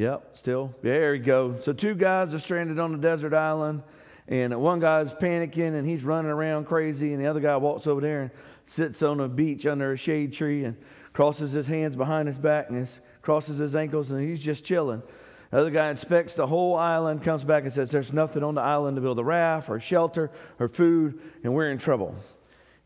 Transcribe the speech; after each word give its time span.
Yep, 0.00 0.30
still. 0.32 0.74
There 0.80 1.14
you 1.14 1.22
go. 1.22 1.60
So 1.60 1.74
two 1.74 1.94
guys 1.94 2.32
are 2.32 2.38
stranded 2.38 2.78
on 2.78 2.94
a 2.94 2.96
desert 2.96 3.34
island, 3.34 3.82
and 4.28 4.58
one 4.58 4.80
guy's 4.80 5.12
panicking 5.12 5.78
and 5.78 5.86
he's 5.86 6.04
running 6.04 6.30
around 6.30 6.64
crazy, 6.64 7.12
and 7.12 7.22
the 7.22 7.26
other 7.26 7.38
guy 7.38 7.58
walks 7.58 7.86
over 7.86 8.00
there 8.00 8.22
and 8.22 8.30
sits 8.64 9.02
on 9.02 9.20
a 9.20 9.28
beach 9.28 9.66
under 9.66 9.92
a 9.92 9.98
shade 9.98 10.32
tree 10.32 10.64
and 10.64 10.78
crosses 11.12 11.52
his 11.52 11.66
hands 11.66 11.96
behind 11.96 12.28
his 12.28 12.38
back 12.38 12.70
and 12.70 12.88
crosses 13.20 13.58
his 13.58 13.76
ankles, 13.76 14.10
and 14.10 14.26
he's 14.26 14.40
just 14.40 14.64
chilling. 14.64 15.02
The 15.50 15.58
other 15.58 15.70
guy 15.70 15.90
inspects 15.90 16.34
the 16.34 16.46
whole 16.46 16.76
island, 16.76 17.22
comes 17.22 17.44
back 17.44 17.64
and 17.64 17.72
says, 17.72 17.90
There's 17.90 18.10
nothing 18.10 18.42
on 18.42 18.54
the 18.54 18.62
island 18.62 18.96
to 18.96 19.02
build 19.02 19.18
a 19.18 19.24
raft 19.24 19.68
or 19.68 19.80
shelter 19.80 20.30
or 20.58 20.68
food, 20.68 21.20
and 21.44 21.52
we're 21.52 21.70
in 21.70 21.76
trouble. 21.76 22.14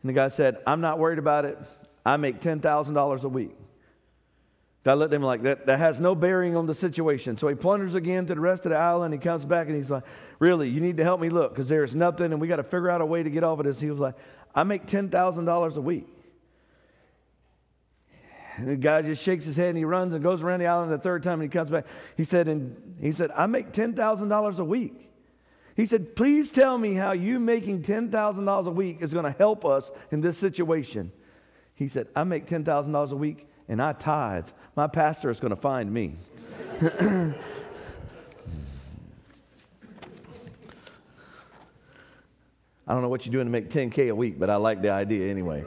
And 0.03 0.09
the 0.09 0.13
guy 0.13 0.27
said, 0.27 0.57
I'm 0.67 0.81
not 0.81 0.99
worried 0.99 1.19
about 1.19 1.45
it. 1.45 1.57
I 2.05 2.17
make 2.17 2.41
$10,000 2.41 3.23
a 3.23 3.29
week. 3.29 3.55
God 4.85 4.99
looked 4.99 5.13
at 5.13 5.17
him 5.17 5.23
like 5.23 5.41
that. 5.41 5.65
That 5.65 5.79
has 5.79 5.99
no 5.99 6.13
bearing 6.13 6.55
on 6.55 6.67
the 6.67 6.73
situation. 6.75 7.37
So 7.37 7.47
he 7.47 7.55
plunders 7.55 7.95
again 7.95 8.27
to 8.27 8.35
the 8.35 8.39
rest 8.39 8.65
of 8.65 8.69
the 8.69 8.77
island. 8.77 9.15
He 9.15 9.19
comes 9.19 9.43
back 9.43 9.65
and 9.65 9.75
he's 9.75 9.89
like, 9.89 10.03
Really, 10.37 10.69
you 10.69 10.79
need 10.79 10.97
to 10.97 11.03
help 11.03 11.19
me 11.19 11.29
look 11.29 11.53
because 11.53 11.67
there's 11.67 11.95
nothing 11.95 12.31
and 12.31 12.39
we 12.39 12.47
got 12.47 12.57
to 12.57 12.63
figure 12.63 12.91
out 12.91 13.01
a 13.01 13.05
way 13.05 13.23
to 13.23 13.29
get 13.31 13.43
off 13.43 13.57
of 13.57 13.65
this. 13.65 13.79
He 13.79 13.89
was 13.89 13.99
like, 13.99 14.13
I 14.53 14.61
make 14.61 14.85
$10,000 14.85 15.77
a 15.77 15.81
week. 15.81 16.07
And 18.57 18.67
the 18.67 18.75
guy 18.75 19.01
just 19.01 19.23
shakes 19.23 19.43
his 19.43 19.55
head 19.55 19.69
and 19.69 19.77
he 19.77 19.85
runs 19.85 20.13
and 20.13 20.23
goes 20.23 20.43
around 20.43 20.59
the 20.59 20.67
island 20.67 20.91
the 20.91 20.99
third 20.99 21.23
time 21.23 21.41
and 21.41 21.43
he 21.43 21.49
comes 21.49 21.71
back. 21.71 21.85
He 22.15 22.23
said, 22.23 22.47
and 22.47 22.95
he 23.01 23.11
said, 23.11 23.31
I 23.35 23.47
make 23.47 23.71
$10,000 23.71 24.59
a 24.59 24.63
week. 24.63 25.09
He 25.75 25.87
said, 25.87 26.15
please 26.15 26.51
tell 26.51 26.77
me 26.77 26.93
how 26.93 27.11
you 27.11 27.39
making 27.39 27.81
$10,000 27.81 28.67
a 28.67 28.71
week 28.71 28.99
is 29.01 29.13
going 29.13 29.25
to 29.25 29.37
help 29.37 29.65
us 29.65 29.89
in 30.11 30.21
this 30.21 30.37
situation. 30.37 31.11
He 31.73 31.87
said, 31.87 32.07
I 32.15 32.23
make 32.23 32.45
$10,000 32.45 33.11
a 33.11 33.15
week 33.15 33.47
and 33.67 33.81
I 33.81 33.93
tithe. 33.93 34.47
My 34.75 34.87
pastor 34.87 35.29
is 35.29 35.39
going 35.39 35.55
to 35.55 35.61
find 35.61 35.91
me. 35.91 36.15
I 42.87 42.93
don't 42.93 43.01
know 43.01 43.09
what 43.09 43.25
you're 43.25 43.31
doing 43.31 43.45
to 43.47 43.51
make 43.51 43.69
10K 43.69 44.09
a 44.09 44.15
week, 44.15 44.37
but 44.37 44.49
I 44.49 44.57
like 44.57 44.81
the 44.81 44.91
idea 44.91 45.29
anyway. 45.29 45.63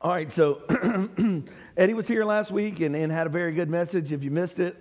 All 0.00 0.10
right, 0.10 0.32
so 0.32 0.62
Eddie 1.76 1.94
was 1.94 2.08
here 2.08 2.24
last 2.24 2.50
week 2.50 2.80
and, 2.80 2.96
and 2.96 3.12
had 3.12 3.26
a 3.26 3.30
very 3.30 3.52
good 3.52 3.68
message. 3.68 4.10
If 4.10 4.24
you 4.24 4.30
missed 4.30 4.58
it, 4.58 4.76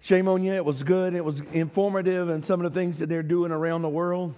shame 0.00 0.26
on 0.26 0.42
you. 0.42 0.54
It 0.54 0.64
was 0.64 0.82
good. 0.82 1.14
It 1.14 1.24
was 1.24 1.40
informative 1.52 2.28
and 2.28 2.44
some 2.44 2.64
of 2.64 2.72
the 2.72 2.80
things 2.80 2.98
that 2.98 3.08
they're 3.08 3.22
doing 3.22 3.52
around 3.52 3.82
the 3.82 3.88
world. 3.88 4.34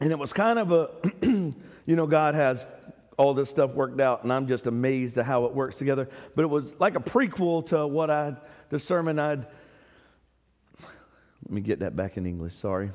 And 0.00 0.10
it 0.10 0.18
was 0.18 0.32
kind 0.32 0.58
of 0.58 0.72
a, 0.72 0.90
you 1.22 1.54
know, 1.86 2.06
God 2.06 2.34
has 2.34 2.64
all 3.16 3.34
this 3.34 3.50
stuff 3.50 3.70
worked 3.72 4.00
out, 4.00 4.24
and 4.24 4.32
I'm 4.32 4.46
just 4.46 4.66
amazed 4.66 5.18
at 5.18 5.24
how 5.24 5.44
it 5.44 5.54
works 5.54 5.76
together. 5.76 6.08
But 6.34 6.42
it 6.42 6.48
was 6.48 6.74
like 6.80 6.96
a 6.96 7.00
prequel 7.00 7.66
to 7.68 7.86
what 7.86 8.10
I, 8.10 8.34
the 8.70 8.78
sermon 8.78 9.18
I'd, 9.18 9.46
let 10.80 11.50
me 11.50 11.60
get 11.60 11.80
that 11.80 11.94
back 11.94 12.16
in 12.16 12.26
English, 12.26 12.54
sorry. 12.54 12.90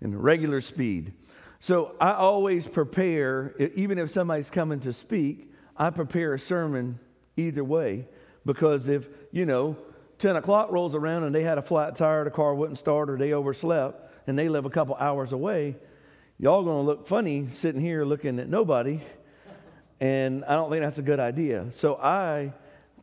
In 0.00 0.16
regular 0.16 0.60
speed. 0.60 1.12
So 1.60 1.96
I 2.00 2.12
always 2.12 2.66
prepare, 2.66 3.54
even 3.74 3.98
if 3.98 4.10
somebody's 4.10 4.50
coming 4.50 4.80
to 4.80 4.92
speak, 4.92 5.52
I 5.76 5.90
prepare 5.90 6.34
a 6.34 6.38
sermon 6.38 6.98
either 7.36 7.64
way. 7.64 8.06
Because 8.44 8.88
if, 8.88 9.08
you 9.32 9.46
know, 9.46 9.76
10 10.18 10.36
o'clock 10.36 10.70
rolls 10.70 10.94
around 10.94 11.24
and 11.24 11.34
they 11.34 11.42
had 11.42 11.58
a 11.58 11.62
flat 11.62 11.96
tire, 11.96 12.24
the 12.24 12.30
car 12.30 12.54
wouldn't 12.54 12.78
start, 12.78 13.10
or 13.10 13.18
they 13.18 13.32
overslept, 13.32 14.28
and 14.28 14.38
they 14.38 14.48
live 14.48 14.64
a 14.64 14.70
couple 14.70 14.94
hours 14.94 15.32
away, 15.32 15.76
y'all 16.38 16.64
to 16.64 16.72
look 16.80 17.06
funny 17.06 17.48
sitting 17.52 17.80
here 17.80 18.04
looking 18.04 18.38
at 18.38 18.48
nobody. 18.48 19.00
And 20.00 20.44
I 20.44 20.52
don't 20.54 20.70
think 20.70 20.82
that's 20.82 20.98
a 20.98 21.02
good 21.02 21.20
idea. 21.20 21.68
So 21.72 21.96
I 21.96 22.52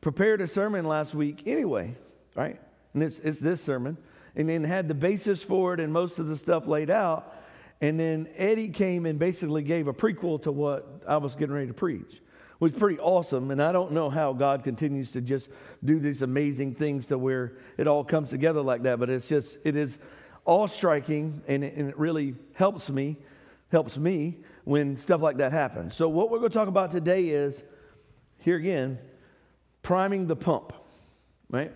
prepared 0.01 0.41
a 0.41 0.47
sermon 0.47 0.85
last 0.85 1.15
week 1.15 1.43
anyway, 1.47 1.95
right? 2.35 2.59
And 2.93 3.01
it's, 3.01 3.17
it's 3.19 3.39
this 3.39 3.61
sermon. 3.61 3.97
And 4.35 4.47
then 4.49 4.63
had 4.63 4.87
the 4.87 4.93
basis 4.93 5.43
for 5.43 5.73
it 5.73 5.79
and 5.79 5.91
most 5.91 6.19
of 6.19 6.27
the 6.27 6.37
stuff 6.37 6.67
laid 6.67 6.89
out. 6.89 7.35
And 7.81 7.99
then 7.99 8.29
Eddie 8.35 8.69
came 8.69 9.05
and 9.05 9.17
basically 9.17 9.63
gave 9.63 9.87
a 9.87 9.93
prequel 9.93 10.41
to 10.43 10.51
what 10.51 11.01
I 11.07 11.17
was 11.17 11.35
getting 11.35 11.55
ready 11.55 11.67
to 11.67 11.73
preach, 11.73 12.21
was 12.59 12.71
pretty 12.71 12.99
awesome. 12.99 13.51
And 13.51 13.61
I 13.61 13.71
don't 13.71 13.91
know 13.91 14.09
how 14.09 14.31
God 14.31 14.63
continues 14.63 15.11
to 15.13 15.21
just 15.21 15.49
do 15.83 15.99
these 15.99 16.21
amazing 16.21 16.75
things 16.75 17.07
to 17.07 17.17
where 17.17 17.53
it 17.77 17.87
all 17.87 18.03
comes 18.03 18.29
together 18.29 18.61
like 18.61 18.83
that. 18.83 18.99
But 18.99 19.09
it's 19.09 19.27
just, 19.27 19.57
it 19.63 19.75
is 19.75 19.97
awe 20.45 20.67
striking 20.67 21.41
and 21.47 21.63
it, 21.63 21.75
and 21.75 21.89
it 21.89 21.97
really 21.97 22.35
helps 22.53 22.89
me, 22.89 23.17
helps 23.71 23.97
me 23.97 24.37
when 24.63 24.97
stuff 24.97 25.21
like 25.21 25.37
that 25.37 25.51
happens. 25.51 25.95
So, 25.95 26.07
what 26.09 26.29
we're 26.29 26.39
going 26.39 26.51
to 26.51 26.57
talk 26.57 26.67
about 26.67 26.91
today 26.91 27.29
is 27.29 27.63
here 28.39 28.57
again, 28.57 28.99
priming 29.81 30.27
the 30.27 30.35
pump, 30.35 30.73
right? 31.49 31.73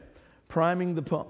Priming 0.47 0.95
the 0.95 1.01
pump. 1.01 1.29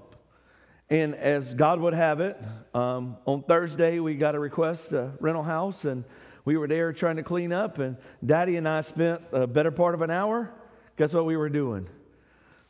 And 0.90 1.14
as 1.14 1.54
God 1.54 1.80
would 1.80 1.92
have 1.92 2.20
it, 2.20 2.40
um, 2.74 3.18
on 3.26 3.42
Thursday 3.42 4.00
we 4.00 4.14
got 4.14 4.34
a 4.34 4.38
request, 4.38 4.92
a 4.92 5.12
rental 5.20 5.42
house, 5.42 5.84
and 5.84 6.04
we 6.44 6.56
were 6.56 6.66
there 6.66 6.92
trying 6.92 7.16
to 7.16 7.22
clean 7.22 7.52
up. 7.52 7.78
And 7.78 7.98
Daddy 8.24 8.56
and 8.56 8.66
I 8.66 8.80
spent 8.80 9.20
a 9.32 9.46
better 9.46 9.70
part 9.70 9.94
of 9.94 10.02
an 10.02 10.10
hour. 10.10 10.50
Guess 10.96 11.12
what 11.12 11.26
we 11.26 11.36
were 11.36 11.50
doing? 11.50 11.88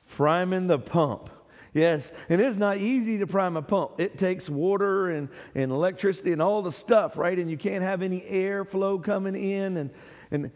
Priming 0.08 0.66
the 0.66 0.78
pump. 0.78 1.30
Yes, 1.74 2.12
and 2.28 2.40
it's 2.40 2.56
not 2.56 2.78
easy 2.78 3.18
to 3.18 3.26
prime 3.26 3.56
a 3.56 3.62
pump. 3.62 4.00
It 4.00 4.18
takes 4.18 4.48
water 4.48 5.10
and, 5.10 5.28
and 5.54 5.70
electricity 5.70 6.32
and 6.32 6.40
all 6.40 6.62
the 6.62 6.72
stuff, 6.72 7.16
right? 7.16 7.38
And 7.38 7.50
you 7.50 7.56
can't 7.56 7.82
have 7.82 8.02
any 8.02 8.20
airflow 8.22 9.02
coming 9.02 9.34
in. 9.34 9.76
And, 9.76 9.90
and 10.30 10.50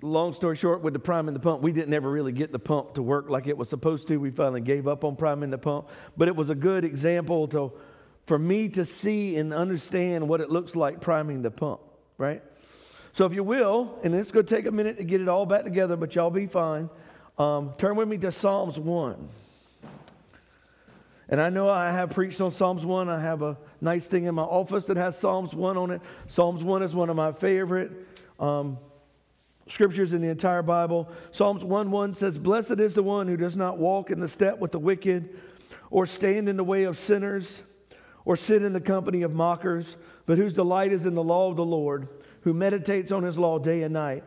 long 0.00 0.32
story 0.32 0.56
short, 0.56 0.82
with 0.82 0.92
the 0.92 0.98
priming 0.98 1.34
the 1.34 1.40
pump, 1.40 1.62
we 1.62 1.72
didn't 1.72 1.92
ever 1.92 2.10
really 2.10 2.32
get 2.32 2.52
the 2.52 2.58
pump 2.58 2.94
to 2.94 3.02
work 3.02 3.28
like 3.28 3.46
it 3.46 3.56
was 3.56 3.68
supposed 3.68 4.08
to. 4.08 4.16
We 4.18 4.30
finally 4.30 4.60
gave 4.60 4.86
up 4.86 5.04
on 5.04 5.16
priming 5.16 5.50
the 5.50 5.58
pump. 5.58 5.88
But 6.16 6.28
it 6.28 6.36
was 6.36 6.50
a 6.50 6.54
good 6.54 6.84
example 6.84 7.48
to, 7.48 7.72
for 8.26 8.38
me 8.38 8.68
to 8.70 8.84
see 8.84 9.36
and 9.36 9.52
understand 9.52 10.28
what 10.28 10.40
it 10.40 10.50
looks 10.50 10.76
like 10.76 11.00
priming 11.00 11.42
the 11.42 11.50
pump, 11.50 11.80
right? 12.16 12.42
So 13.14 13.26
if 13.26 13.32
you 13.32 13.44
will, 13.44 13.98
and 14.02 14.14
it's 14.14 14.30
going 14.30 14.46
to 14.46 14.54
take 14.54 14.66
a 14.66 14.72
minute 14.72 14.98
to 14.98 15.04
get 15.04 15.20
it 15.20 15.28
all 15.28 15.46
back 15.46 15.64
together, 15.64 15.96
but 15.96 16.14
y'all 16.14 16.30
be 16.30 16.46
fine. 16.46 16.90
Um, 17.38 17.72
turn 17.78 17.96
with 17.96 18.08
me 18.08 18.18
to 18.18 18.32
Psalms 18.32 18.78
1. 18.78 19.28
And 21.28 21.40
I 21.40 21.48
know 21.48 21.68
I 21.68 21.90
have 21.90 22.10
preached 22.10 22.40
on 22.40 22.52
Psalms 22.52 22.84
1. 22.84 23.08
I 23.08 23.20
have 23.20 23.42
a 23.42 23.56
nice 23.80 24.06
thing 24.06 24.24
in 24.24 24.34
my 24.34 24.42
office 24.42 24.86
that 24.86 24.96
has 24.96 25.18
Psalms 25.18 25.54
1 25.54 25.76
on 25.76 25.90
it. 25.90 26.02
Psalms 26.26 26.62
1 26.62 26.82
is 26.82 26.94
one 26.94 27.08
of 27.08 27.16
my 27.16 27.32
favorite 27.32 27.92
um, 28.38 28.78
scriptures 29.68 30.12
in 30.12 30.20
the 30.20 30.28
entire 30.28 30.62
Bible. 30.62 31.08
Psalms 31.32 31.64
1 31.64 31.90
1 31.90 32.14
says, 32.14 32.36
Blessed 32.36 32.78
is 32.78 32.94
the 32.94 33.02
one 33.02 33.26
who 33.26 33.36
does 33.36 33.56
not 33.56 33.78
walk 33.78 34.10
in 34.10 34.20
the 34.20 34.28
step 34.28 34.58
with 34.58 34.72
the 34.72 34.78
wicked, 34.78 35.38
or 35.90 36.04
stand 36.04 36.48
in 36.48 36.56
the 36.56 36.64
way 36.64 36.84
of 36.84 36.98
sinners, 36.98 37.62
or 38.26 38.36
sit 38.36 38.62
in 38.62 38.74
the 38.74 38.80
company 38.80 39.22
of 39.22 39.32
mockers, 39.32 39.96
but 40.26 40.36
whose 40.36 40.52
delight 40.52 40.92
is 40.92 41.06
in 41.06 41.14
the 41.14 41.22
law 41.22 41.50
of 41.50 41.56
the 41.56 41.64
Lord, 41.64 42.08
who 42.42 42.52
meditates 42.52 43.12
on 43.12 43.22
his 43.22 43.38
law 43.38 43.58
day 43.58 43.82
and 43.82 43.94
night. 43.94 44.24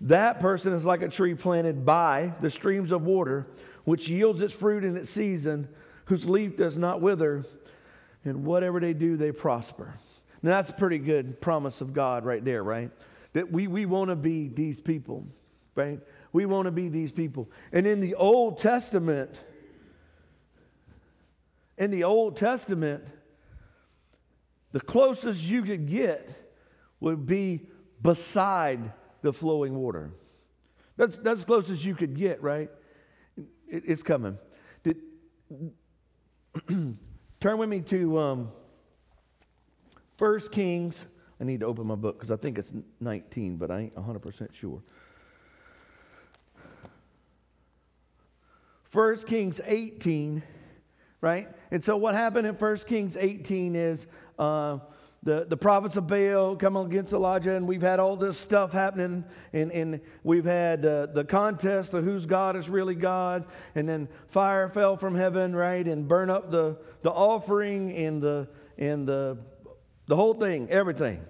That 0.00 0.40
person 0.40 0.72
is 0.74 0.84
like 0.84 1.02
a 1.02 1.08
tree 1.08 1.34
planted 1.34 1.84
by 1.84 2.34
the 2.40 2.50
streams 2.50 2.92
of 2.92 3.02
water, 3.02 3.46
which 3.84 4.08
yields 4.08 4.42
its 4.42 4.52
fruit 4.54 4.84
in 4.84 4.96
its 4.96 5.10
season 5.10 5.68
whose 6.06 6.24
leaf 6.24 6.56
does 6.56 6.76
not 6.76 7.00
wither, 7.00 7.44
and 8.24 8.44
whatever 8.44 8.80
they 8.80 8.92
do, 8.92 9.16
they 9.16 9.32
prosper. 9.32 9.94
Now, 10.42 10.56
that's 10.56 10.70
a 10.70 10.72
pretty 10.72 10.98
good 10.98 11.40
promise 11.40 11.80
of 11.80 11.92
God 11.92 12.24
right 12.24 12.44
there, 12.44 12.62
right? 12.62 12.90
That 13.32 13.50
we, 13.52 13.66
we 13.66 13.86
want 13.86 14.10
to 14.10 14.16
be 14.16 14.48
these 14.48 14.80
people, 14.80 15.26
right? 15.74 16.00
We 16.32 16.46
want 16.46 16.66
to 16.66 16.70
be 16.70 16.88
these 16.88 17.12
people. 17.12 17.50
And 17.72 17.86
in 17.86 18.00
the 18.00 18.14
Old 18.14 18.58
Testament, 18.58 19.30
in 21.78 21.90
the 21.90 22.04
Old 22.04 22.36
Testament, 22.36 23.04
the 24.72 24.80
closest 24.80 25.42
you 25.42 25.62
could 25.62 25.86
get 25.86 26.28
would 27.00 27.26
be 27.26 27.68
beside 28.02 28.92
the 29.22 29.32
flowing 29.32 29.74
water. 29.74 30.10
That's, 30.96 31.16
that's 31.16 31.40
as 31.40 31.44
close 31.44 31.70
as 31.70 31.84
you 31.84 31.94
could 31.94 32.14
get, 32.14 32.42
right? 32.42 32.70
It, 33.36 33.82
it's 33.86 34.02
coming. 34.02 34.38
Did, 34.82 34.98
Turn 37.40 37.58
with 37.58 37.68
me 37.68 37.80
to 37.80 38.18
um, 38.18 38.52
1 40.18 40.40
Kings. 40.50 41.04
I 41.40 41.44
need 41.44 41.60
to 41.60 41.66
open 41.66 41.86
my 41.86 41.94
book 41.94 42.18
because 42.18 42.30
I 42.30 42.36
think 42.36 42.58
it's 42.58 42.72
19, 43.00 43.56
but 43.56 43.70
I 43.70 43.80
ain't 43.80 43.94
100% 43.94 44.54
sure. 44.54 44.82
1 48.92 49.16
Kings 49.24 49.60
18, 49.66 50.42
right? 51.20 51.48
And 51.70 51.84
so 51.84 51.96
what 51.96 52.14
happened 52.14 52.46
in 52.46 52.54
1 52.54 52.76
Kings 52.78 53.16
18 53.16 53.76
is 53.76 54.06
uh, 54.38 54.78
the, 55.26 55.44
the 55.46 55.56
prophets 55.56 55.96
of 55.96 56.06
Baal 56.06 56.56
come 56.56 56.76
against 56.76 57.12
Elijah, 57.12 57.54
and 57.54 57.66
we've 57.66 57.82
had 57.82 58.00
all 58.00 58.16
this 58.16 58.38
stuff 58.38 58.72
happening, 58.72 59.24
and, 59.52 59.70
and 59.72 60.00
we've 60.22 60.44
had 60.44 60.86
uh, 60.86 61.06
the 61.06 61.24
contest 61.24 61.92
of 61.92 62.04
whose 62.04 62.24
God 62.24 62.56
is 62.56 62.70
really 62.70 62.94
God, 62.94 63.44
and 63.74 63.88
then 63.88 64.08
fire 64.28 64.68
fell 64.68 64.96
from 64.96 65.14
heaven, 65.14 65.54
right, 65.54 65.86
and 65.86 66.08
burn 66.08 66.30
up 66.30 66.50
the, 66.50 66.78
the 67.02 67.10
offering 67.10 67.92
and 67.92 68.22
the 68.22 68.48
and 68.78 69.06
the 69.06 69.36
the 70.06 70.16
whole 70.16 70.34
thing, 70.34 70.70
everything. 70.70 71.20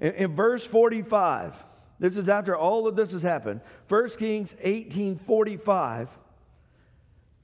In, 0.00 0.12
in 0.12 0.34
verse 0.34 0.66
45, 0.66 1.54
this 1.98 2.16
is 2.16 2.28
after 2.28 2.56
all 2.56 2.88
of 2.88 2.96
this 2.96 3.12
has 3.12 3.22
happened. 3.22 3.60
1 3.88 4.10
Kings 4.16 4.54
18 4.62 5.18
45 5.18 6.08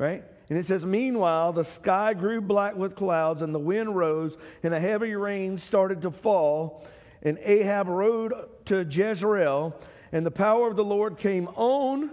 right? 0.00 0.24
And 0.50 0.58
it 0.58 0.66
says, 0.66 0.84
Meanwhile, 0.84 1.52
the 1.52 1.64
sky 1.64 2.12
grew 2.12 2.40
black 2.40 2.74
with 2.76 2.96
clouds, 2.96 3.40
and 3.40 3.54
the 3.54 3.60
wind 3.60 3.96
rose, 3.96 4.36
and 4.64 4.74
a 4.74 4.80
heavy 4.80 5.14
rain 5.14 5.56
started 5.56 6.02
to 6.02 6.10
fall. 6.10 6.84
And 7.22 7.38
Ahab 7.42 7.86
rode 7.86 8.34
to 8.66 8.84
Jezreel, 8.84 9.80
and 10.10 10.26
the 10.26 10.30
power 10.30 10.68
of 10.68 10.74
the 10.74 10.84
Lord 10.84 11.16
came 11.16 11.46
on 11.54 12.10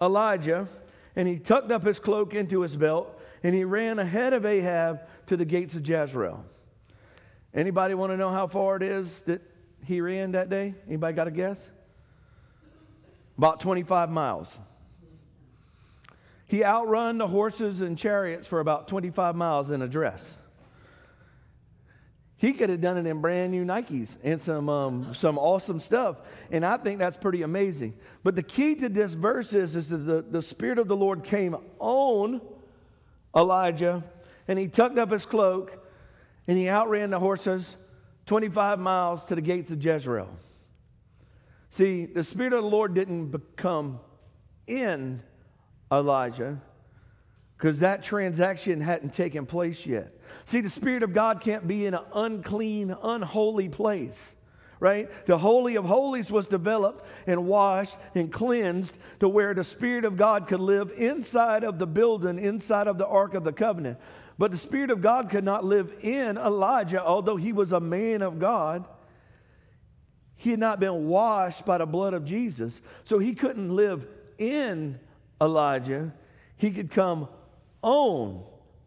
Elijah, 0.00 0.68
and 1.16 1.26
he 1.26 1.38
tucked 1.38 1.72
up 1.72 1.84
his 1.84 1.98
cloak 1.98 2.34
into 2.34 2.60
his 2.60 2.76
belt, 2.76 3.20
and 3.42 3.52
he 3.52 3.64
ran 3.64 3.98
ahead 3.98 4.32
of 4.32 4.46
Ahab 4.46 5.00
to 5.26 5.36
the 5.36 5.44
gates 5.44 5.74
of 5.74 5.86
Jezreel. 5.86 6.44
Anybody 7.52 7.94
want 7.94 8.12
to 8.12 8.16
know 8.16 8.30
how 8.30 8.46
far 8.46 8.76
it 8.76 8.82
is 8.82 9.22
that 9.22 9.42
he 9.84 10.00
ran 10.00 10.32
that 10.32 10.50
day? 10.50 10.74
Anybody 10.86 11.14
got 11.14 11.26
a 11.26 11.32
guess? 11.32 11.68
About 13.36 13.58
25 13.58 14.08
miles. 14.08 14.56
He 16.50 16.64
outrun 16.64 17.18
the 17.18 17.28
horses 17.28 17.80
and 17.80 17.96
chariots 17.96 18.44
for 18.44 18.58
about 18.58 18.88
25 18.88 19.36
miles 19.36 19.70
in 19.70 19.82
a 19.82 19.86
dress. 19.86 20.34
He 22.38 22.54
could 22.54 22.70
have 22.70 22.80
done 22.80 22.98
it 22.98 23.06
in 23.06 23.20
brand 23.20 23.52
new 23.52 23.64
Nikes 23.64 24.16
and 24.24 24.40
some, 24.40 24.68
um, 24.68 25.14
some 25.14 25.38
awesome 25.38 25.78
stuff. 25.78 26.16
And 26.50 26.66
I 26.66 26.76
think 26.76 26.98
that's 26.98 27.14
pretty 27.14 27.42
amazing. 27.42 27.94
But 28.24 28.34
the 28.34 28.42
key 28.42 28.74
to 28.74 28.88
this 28.88 29.12
verse 29.12 29.52
is, 29.52 29.76
is 29.76 29.90
that 29.90 29.98
the, 29.98 30.22
the 30.28 30.42
Spirit 30.42 30.80
of 30.80 30.88
the 30.88 30.96
Lord 30.96 31.22
came 31.22 31.54
on 31.78 32.40
Elijah 33.36 34.02
and 34.48 34.58
he 34.58 34.66
tucked 34.66 34.98
up 34.98 35.12
his 35.12 35.24
cloak 35.24 35.86
and 36.48 36.58
he 36.58 36.68
outran 36.68 37.10
the 37.10 37.20
horses 37.20 37.76
25 38.26 38.80
miles 38.80 39.24
to 39.26 39.36
the 39.36 39.40
gates 39.40 39.70
of 39.70 39.84
Jezreel. 39.84 40.36
See, 41.70 42.06
the 42.06 42.24
Spirit 42.24 42.54
of 42.54 42.64
the 42.64 42.68
Lord 42.68 42.92
didn't 42.92 43.26
become 43.26 44.00
in 44.66 45.22
Elijah 45.92 46.60
because 47.60 47.80
that 47.80 48.02
transaction 48.02 48.80
hadn't 48.80 49.12
taken 49.12 49.44
place 49.44 49.84
yet. 49.84 50.18
See, 50.46 50.62
the 50.62 50.70
Spirit 50.70 51.02
of 51.02 51.12
God 51.12 51.42
can't 51.42 51.68
be 51.68 51.84
in 51.84 51.92
an 51.92 52.04
unclean, 52.14 52.96
unholy 53.02 53.68
place, 53.68 54.34
right? 54.78 55.10
The 55.26 55.36
Holy 55.36 55.76
of 55.76 55.84
Holies 55.84 56.30
was 56.30 56.48
developed 56.48 57.06
and 57.26 57.46
washed 57.46 57.98
and 58.14 58.32
cleansed 58.32 58.96
to 59.18 59.28
where 59.28 59.52
the 59.52 59.62
Spirit 59.62 60.06
of 60.06 60.16
God 60.16 60.48
could 60.48 60.60
live 60.60 60.90
inside 60.96 61.62
of 61.62 61.78
the 61.78 61.86
building, 61.86 62.38
inside 62.38 62.86
of 62.86 62.96
the 62.96 63.06
Ark 63.06 63.34
of 63.34 63.44
the 63.44 63.52
Covenant. 63.52 63.98
But 64.38 64.52
the 64.52 64.56
Spirit 64.56 64.90
of 64.90 65.02
God 65.02 65.28
could 65.28 65.44
not 65.44 65.62
live 65.62 65.92
in 66.00 66.38
Elijah, 66.38 67.04
although 67.04 67.36
he 67.36 67.52
was 67.52 67.72
a 67.72 67.80
man 67.80 68.22
of 68.22 68.38
God. 68.38 68.86
He 70.36 70.48
had 70.52 70.60
not 70.60 70.80
been 70.80 71.08
washed 71.08 71.66
by 71.66 71.76
the 71.76 71.84
blood 71.84 72.14
of 72.14 72.24
Jesus. 72.24 72.80
So 73.04 73.18
he 73.18 73.34
couldn't 73.34 73.76
live 73.76 74.06
in 74.38 74.98
Elijah. 75.40 76.12
He 76.56 76.70
could 76.70 76.90
come 76.90 77.28
on 77.82 78.42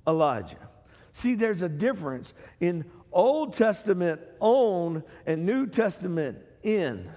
Elijah. 0.08 0.70
See, 1.12 1.36
there's 1.36 1.62
a 1.62 1.70
difference 1.70 2.34
in 2.60 2.86
Old 3.12 3.54
Testament 3.54 4.22
on 4.40 5.04
and 5.26 5.46
New 5.46 5.68
Testament 5.68 6.40
in. 6.64 7.10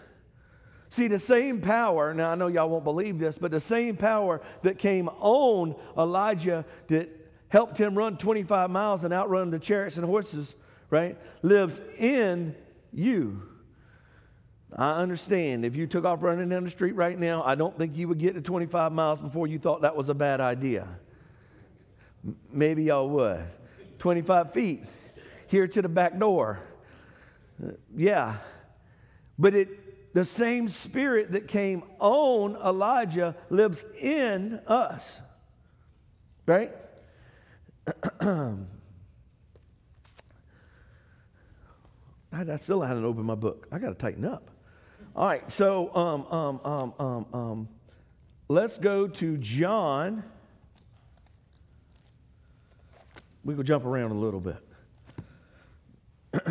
See, 0.88 1.08
the 1.08 1.18
same 1.18 1.60
power, 1.60 2.14
now 2.14 2.30
I 2.30 2.34
know 2.36 2.46
y'all 2.46 2.68
won't 2.68 2.84
believe 2.84 3.18
this, 3.18 3.38
but 3.38 3.50
the 3.50 3.60
same 3.60 3.96
power 3.96 4.40
that 4.62 4.78
came 4.78 5.08
on 5.08 5.74
Elijah 5.96 6.64
that 6.88 7.08
helped 7.48 7.78
him 7.78 7.96
run 7.96 8.16
25 8.16 8.70
miles 8.70 9.04
and 9.04 9.12
outrun 9.12 9.50
the 9.50 9.58
chariots 9.58 9.96
and 9.96 10.06
horses, 10.06 10.54
right, 10.90 11.18
lives 11.42 11.80
in 11.98 12.54
you. 12.92 13.42
I 14.74 14.92
understand. 14.92 15.64
If 15.64 15.76
you 15.76 15.86
took 15.86 16.04
off 16.04 16.22
running 16.22 16.48
down 16.48 16.64
the 16.64 16.70
street 16.70 16.94
right 16.94 17.18
now, 17.18 17.42
I 17.44 17.54
don't 17.54 17.76
think 17.76 17.96
you 17.96 18.08
would 18.08 18.18
get 18.18 18.34
to 18.34 18.40
25 18.40 18.92
miles 18.92 19.20
before 19.20 19.46
you 19.46 19.58
thought 19.58 19.82
that 19.82 19.94
was 19.94 20.08
a 20.08 20.14
bad 20.14 20.40
idea. 20.40 20.88
Maybe 22.50 22.84
y'all 22.84 23.08
would. 23.08 23.44
25 23.98 24.52
feet 24.52 24.84
here 25.46 25.66
to 25.68 25.82
the 25.82 25.88
back 25.88 26.18
door. 26.18 26.60
Uh, 27.62 27.72
yeah. 27.96 28.36
But 29.38 29.54
it, 29.54 30.14
the 30.14 30.24
same 30.24 30.68
spirit 30.68 31.32
that 31.32 31.46
came 31.46 31.84
on 32.00 32.56
Elijah 32.56 33.36
lives 33.48 33.84
in 34.00 34.60
us. 34.66 35.20
Right? 36.46 36.72
I, 42.32 42.56
still 42.58 42.82
haven't 42.82 43.04
opened 43.04 43.26
my 43.26 43.34
book. 43.34 43.68
I 43.70 43.78
got 43.78 43.88
to 43.88 43.94
tighten 43.94 44.24
up. 44.24 44.50
All 45.16 45.26
right, 45.26 45.50
so 45.50 45.96
um, 45.96 46.26
um, 46.26 46.60
um, 46.62 46.94
um, 46.98 47.26
um, 47.32 47.68
let's 48.48 48.76
go 48.76 49.08
to 49.08 49.38
John. 49.38 50.22
We 53.42 53.54
will 53.54 53.62
jump 53.62 53.86
around 53.86 54.10
a 54.10 54.14
little 54.14 54.40
bit. 54.40 54.58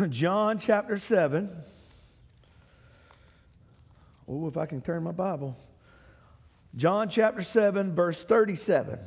John 0.10 0.58
chapter 0.58 0.98
7. 0.98 1.48
Oh, 4.28 4.48
if 4.48 4.56
I 4.56 4.66
can 4.66 4.80
turn 4.80 5.04
my 5.04 5.12
Bible. 5.12 5.56
John 6.74 7.08
chapter 7.08 7.42
7, 7.42 7.94
verse 7.94 8.24
37. 8.24 8.98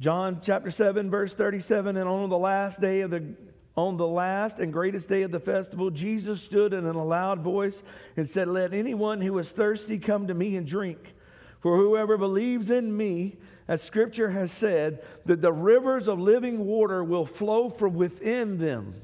John 0.00 0.40
chapter 0.42 0.72
7, 0.72 1.08
verse 1.08 1.36
37. 1.36 1.96
And 1.96 2.08
on 2.08 2.28
the 2.28 2.36
last 2.36 2.80
day 2.80 3.02
of 3.02 3.12
the 3.12 3.36
on 3.78 3.96
the 3.96 4.08
last 4.08 4.58
and 4.58 4.72
greatest 4.72 5.08
day 5.08 5.22
of 5.22 5.30
the 5.30 5.38
festival, 5.38 5.88
Jesus 5.88 6.42
stood 6.42 6.72
in 6.72 6.84
a 6.84 7.04
loud 7.04 7.42
voice 7.42 7.84
and 8.16 8.28
said, 8.28 8.48
Let 8.48 8.74
anyone 8.74 9.20
who 9.20 9.38
is 9.38 9.52
thirsty 9.52 9.98
come 9.98 10.26
to 10.26 10.34
me 10.34 10.56
and 10.56 10.66
drink. 10.66 11.14
For 11.60 11.76
whoever 11.76 12.18
believes 12.18 12.70
in 12.70 12.96
me, 12.96 13.36
as 13.68 13.80
scripture 13.80 14.30
has 14.30 14.50
said, 14.50 15.04
that 15.26 15.42
the 15.42 15.52
rivers 15.52 16.08
of 16.08 16.18
living 16.18 16.66
water 16.66 17.04
will 17.04 17.24
flow 17.24 17.70
from 17.70 17.94
within 17.94 18.58
them. 18.58 18.94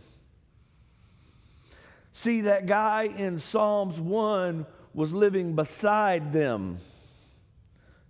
See, 2.12 2.40
that 2.40 2.66
guy 2.66 3.04
in 3.04 3.38
Psalms 3.38 4.00
1 4.00 4.66
was 4.93 5.12
living 5.12 5.54
beside 5.54 6.33
them. 6.33 6.81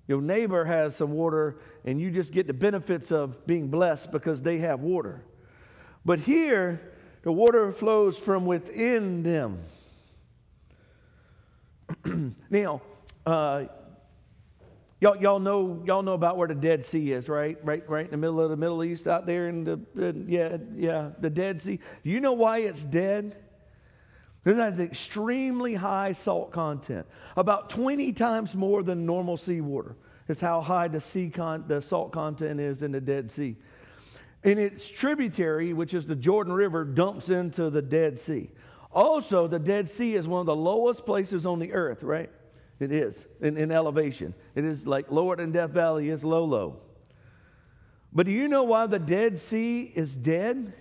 Your 0.09 0.23
neighbor 0.23 0.65
has 0.65 0.97
some 0.97 1.13
water, 1.13 1.57
and 1.85 2.01
you 2.01 2.11
just 2.11 2.33
get 2.33 2.47
the 2.47 2.55
benefits 2.55 3.13
of 3.13 3.47
being 3.47 3.69
blessed 3.69 4.11
because 4.13 4.41
they 4.41 4.59
have 4.59 4.81
water. 4.81 5.23
But 6.05 6.21
here, 6.21 6.81
the 7.23 7.33
water 7.33 7.73
flows 7.73 8.19
from 8.19 8.45
within 8.45 9.23
them. 9.23 9.61
now, 12.51 12.83
uh, 13.25 13.65
y'all, 15.01 15.17
y'all 15.17 15.39
know 15.39 15.83
y'all 15.87 16.03
know 16.03 16.13
about 16.13 16.37
where 16.37 16.49
the 16.49 16.55
Dead 16.55 16.85
Sea 16.85 17.13
is, 17.13 17.29
right? 17.29 17.59
Right, 17.65 17.89
right 17.89 18.05
in 18.05 18.11
the 18.11 18.17
middle 18.17 18.41
of 18.41 18.51
the 18.51 18.57
Middle 18.57 18.85
East, 18.85 19.07
out 19.07 19.27
there 19.27 19.49
in 19.49 19.65
the 19.65 19.81
yeah, 20.27 20.59
yeah, 20.77 21.11
the 21.19 21.31
Dead 21.31 21.63
Sea. 21.63 21.79
Do 22.03 22.11
you 22.11 22.21
know 22.21 22.33
why 22.33 22.59
it's 22.59 22.85
dead? 22.85 23.37
It 24.45 24.57
has 24.57 24.79
extremely 24.79 25.75
high 25.75 26.13
salt 26.13 26.53
content, 26.53 27.07
about 27.37 27.71
20 27.71 28.13
times 28.13 28.55
more 28.55 28.83
than 28.83 29.07
normal 29.07 29.37
seawater. 29.37 29.97
Is 30.27 30.41
how 30.41 30.63
high 30.63 30.89
the 30.89 31.01
sea 31.01 31.29
con- 31.29 31.65
the 31.69 31.83
salt 31.83 32.13
content 32.13 32.59
is 32.59 32.83
in 32.83 32.93
the 32.93 33.01
Dead 33.01 33.31
Sea. 33.31 33.57
And 34.45 34.59
its 34.59 34.89
tributary, 34.89 35.73
which 35.73 35.95
is 35.95 36.07
the 36.07 36.15
Jordan 36.15 36.53
River, 36.53 36.85
dumps 36.85 37.31
into 37.31 37.71
the 37.71 37.83
Dead 37.83 38.19
Sea. 38.21 38.51
Also, 38.93 39.49
the 39.49 39.59
Dead 39.59 39.89
Sea 39.89 40.15
is 40.15 40.29
one 40.29 40.41
of 40.41 40.47
the 40.47 40.55
lowest 40.55 41.07
places 41.07 41.47
on 41.47 41.59
the 41.59 41.73
earth, 41.73 42.03
right? 42.03 42.31
It 42.79 42.93
is 42.93 43.27
in, 43.41 43.57
in 43.57 43.73
elevation. 43.73 44.35
It 44.55 44.65
is 44.65 44.87
like 44.87 45.11
lower 45.11 45.37
than 45.37 45.51
Death 45.51 45.71
Valley 45.71 46.11
is 46.11 46.23
low, 46.23 46.45
low. 46.45 46.81
But 48.13 48.27
do 48.27 48.33
you 48.33 48.47
know 48.47 48.63
why 48.63 48.87
the 48.87 48.99
Dead 48.99 49.41
Sea 49.41 49.91
is 49.95 50.15
dead? 50.15 50.73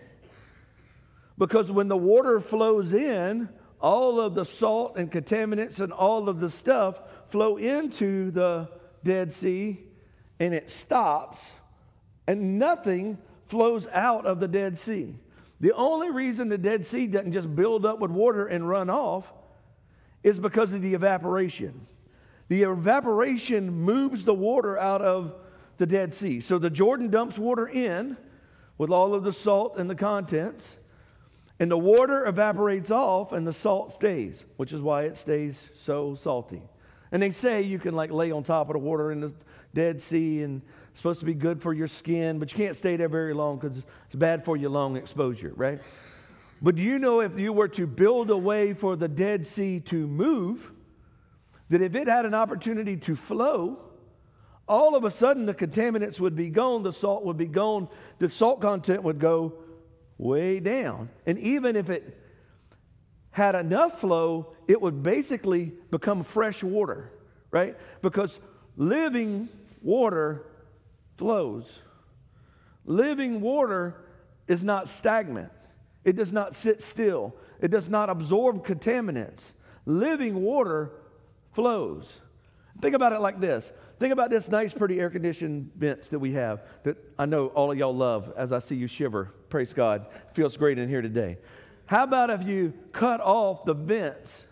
Because 1.38 1.72
when 1.72 1.88
the 1.88 1.98
water 1.98 2.40
flows 2.40 2.94
in, 2.94 3.50
all 3.80 4.22
of 4.22 4.36
the 4.36 4.46
salt 4.46 4.98
and 4.98 5.12
contaminants 5.12 5.80
and 5.80 5.92
all 5.92 6.30
of 6.30 6.40
the 6.40 6.50
stuff 6.50 7.02
flow 7.30 7.58
into 7.58 8.32
the 8.32 8.70
Dead 9.04 9.34
Sea 9.34 9.80
and 10.40 10.54
it 10.54 10.70
stops, 10.70 11.52
and 12.28 12.60
nothing 12.60 13.18
flows 13.54 13.88
out 13.94 14.26
of 14.26 14.40
the 14.40 14.48
Dead 14.48 14.80
Sea. 14.80 15.16
The 15.60 15.74
only 15.74 16.10
reason 16.10 16.50
the 16.50 16.58
Dead 16.58 16.88
Sea 16.88 17.06
doesn't 17.06 17.34
just 17.34 17.56
build 17.56 17.86
up 17.86 18.00
with 18.00 18.10
water 18.10 18.48
and 18.48 18.68
run 18.68 18.90
off 18.90 19.32
is 20.24 20.40
because 20.40 20.74
of 20.74 20.82
the 20.82 20.96
evaporation. 20.96 21.86
The 22.48 22.64
evaporation 22.64 23.72
moves 23.72 24.26
the 24.26 24.34
water 24.34 24.78
out 24.78 25.04
of 25.04 25.36
the 25.78 25.86
Dead 25.86 26.16
Sea. 26.16 26.42
So 26.42 26.58
the 26.58 26.72
Jordan 26.72 27.12
dumps 27.12 27.38
water 27.38 27.68
in 27.68 28.18
with 28.80 28.90
all 28.90 29.14
of 29.14 29.24
the 29.24 29.32
salt 29.32 29.78
and 29.78 29.88
the 29.88 29.96
contents, 29.96 30.76
and 31.60 31.70
the 31.70 31.78
water 31.78 32.26
evaporates 32.26 32.90
off 32.90 33.34
and 33.34 33.46
the 33.46 33.54
salt 33.54 33.94
stays, 33.94 34.46
which 34.58 34.74
is 34.74 34.82
why 34.82 35.04
it 35.04 35.16
stays 35.16 35.70
so 35.80 36.16
salty. 36.16 36.64
And 37.12 37.22
they 37.22 37.30
say 37.30 37.62
you 37.62 37.78
can 37.78 37.94
like 37.94 38.10
lay 38.10 38.32
on 38.32 38.42
top 38.42 38.70
of 38.70 38.74
the 38.74 38.80
water 38.80 39.12
in 39.12 39.22
the 39.22 39.32
Dead 39.74 40.02
Sea 40.02 40.44
and 40.44 40.62
supposed 40.94 41.20
to 41.20 41.26
be 41.26 41.34
good 41.34 41.62
for 41.62 41.74
your 41.74 41.88
skin, 41.88 42.40
but 42.40 42.52
you 42.52 42.58
can't 42.58 42.76
stay 42.76 42.96
there 42.96 43.10
very 43.10 43.34
long 43.34 43.58
because 43.58 43.80
it's 43.80 44.16
bad 44.16 44.46
for 44.46 44.56
your 44.56 44.70
lung 44.70 44.96
exposure, 44.96 45.52
right? 45.56 45.82
But 46.62 46.76
do 46.76 46.82
you 46.82 47.00
know 47.00 47.20
if 47.20 47.38
you 47.38 47.52
were 47.52 47.68
to 47.70 47.88
build 47.88 48.30
a 48.30 48.38
way 48.38 48.74
for 48.74 48.96
the 48.96 49.08
Dead 49.08 49.46
Sea 49.46 49.80
to 49.82 50.08
move, 50.08 50.72
that 51.70 51.82
if 51.82 51.96
it 51.96 52.08
had 52.08 52.26
an 52.26 52.34
opportunity 52.34 52.96
to 52.98 53.16
flow, 53.16 53.80
all 54.68 54.96
of 54.96 55.04
a 55.04 55.12
sudden 55.12 55.46
the 55.46 55.54
contaminants 55.54 56.20
would 56.20 56.36
be 56.36 56.50
gone, 56.50 56.84
the 56.84 56.94
salt 56.94 57.26
would 57.26 57.38
be 57.38 57.48
gone, 57.48 57.90
the 58.20 58.30
salt 58.30 58.62
content 58.62 59.04
would 59.04 59.20
go 59.20 59.54
way 60.18 60.60
down. 60.60 61.10
And 61.26 61.38
even 61.40 61.76
if 61.76 61.90
it 61.90 62.18
had 63.32 63.56
enough 63.56 64.00
flow, 64.00 64.54
it 64.68 64.80
would 64.80 65.04
basically 65.04 65.74
become 65.90 66.24
fresh 66.24 66.64
water, 66.64 67.12
right? 67.52 67.76
Because 68.02 68.40
living 68.78 69.50
water 69.84 70.46
flows. 71.18 71.80
Living 72.86 73.42
water 73.42 73.96
is 74.48 74.64
not 74.64 74.90
stagnant, 74.90 75.52
it 76.04 76.16
does 76.16 76.34
not 76.34 76.56
sit 76.56 76.82
still, 76.82 77.36
it 77.62 77.70
does 77.70 77.90
not 77.90 78.10
absorb 78.10 78.66
contaminants. 78.66 79.52
Living 79.86 80.42
water 80.42 80.92
flows. 81.52 82.20
Think 82.82 82.96
about 82.96 83.14
it 83.14 83.20
like 83.20 83.40
this. 83.40 83.72
Think 84.00 84.12
about 84.12 84.30
this 84.30 84.50
nice, 84.50 84.74
pretty 84.74 85.00
air 85.00 85.10
conditioned 85.10 85.72
vents 85.78 86.10
that 86.10 86.20
we 86.20 86.34
have 86.34 86.64
that 86.84 86.98
I 87.18 87.26
know 87.26 87.48
all 87.48 87.72
of 87.72 87.78
y'all 87.78 87.96
love 87.96 88.34
as 88.36 88.52
I 88.52 88.60
see 88.60 88.76
you 88.76 88.88
shiver. 88.88 89.26
Praise 89.50 89.72
God. 89.72 90.08
Feels 90.34 90.58
great 90.58 90.80
in 90.80 90.90
here 90.90 91.02
today. 91.02 91.38
How 91.86 92.04
about 92.04 92.30
if 92.30 92.44
you 92.44 92.74
cut 92.92 93.22
off 93.22 93.66
the 93.66 93.74
vents 93.74 94.44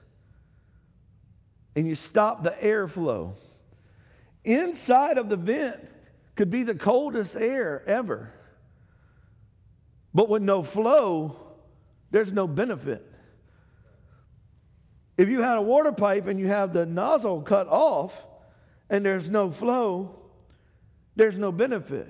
and 1.76 1.88
you 1.88 1.96
stop 1.96 2.44
the 2.44 2.52
airflow? 2.52 3.34
Inside 4.44 5.18
of 5.18 5.30
the 5.30 5.38
vent 5.38 5.88
could 6.36 6.50
be 6.50 6.64
the 6.64 6.76
coldest 6.76 7.36
air 7.36 7.84
ever. 7.88 8.34
But 10.14 10.30
with 10.30 10.42
no 10.42 10.64
flow, 10.64 11.38
there's 12.10 12.34
no 12.34 12.48
benefit. 12.48 13.08
If 15.18 15.30
you 15.30 15.42
had 15.42 15.58
a 15.58 15.62
water 15.62 15.92
pipe 15.92 16.28
and 16.28 16.40
you 16.40 16.48
have 16.48 16.74
the 16.74 16.86
nozzle 16.86 17.42
cut 17.42 17.68
off 17.68 18.16
and 18.90 19.06
there's 19.06 19.30
no 19.30 19.52
flow, 19.52 20.16
there's 21.16 21.38
no 21.38 21.52
benefit. 21.52 22.08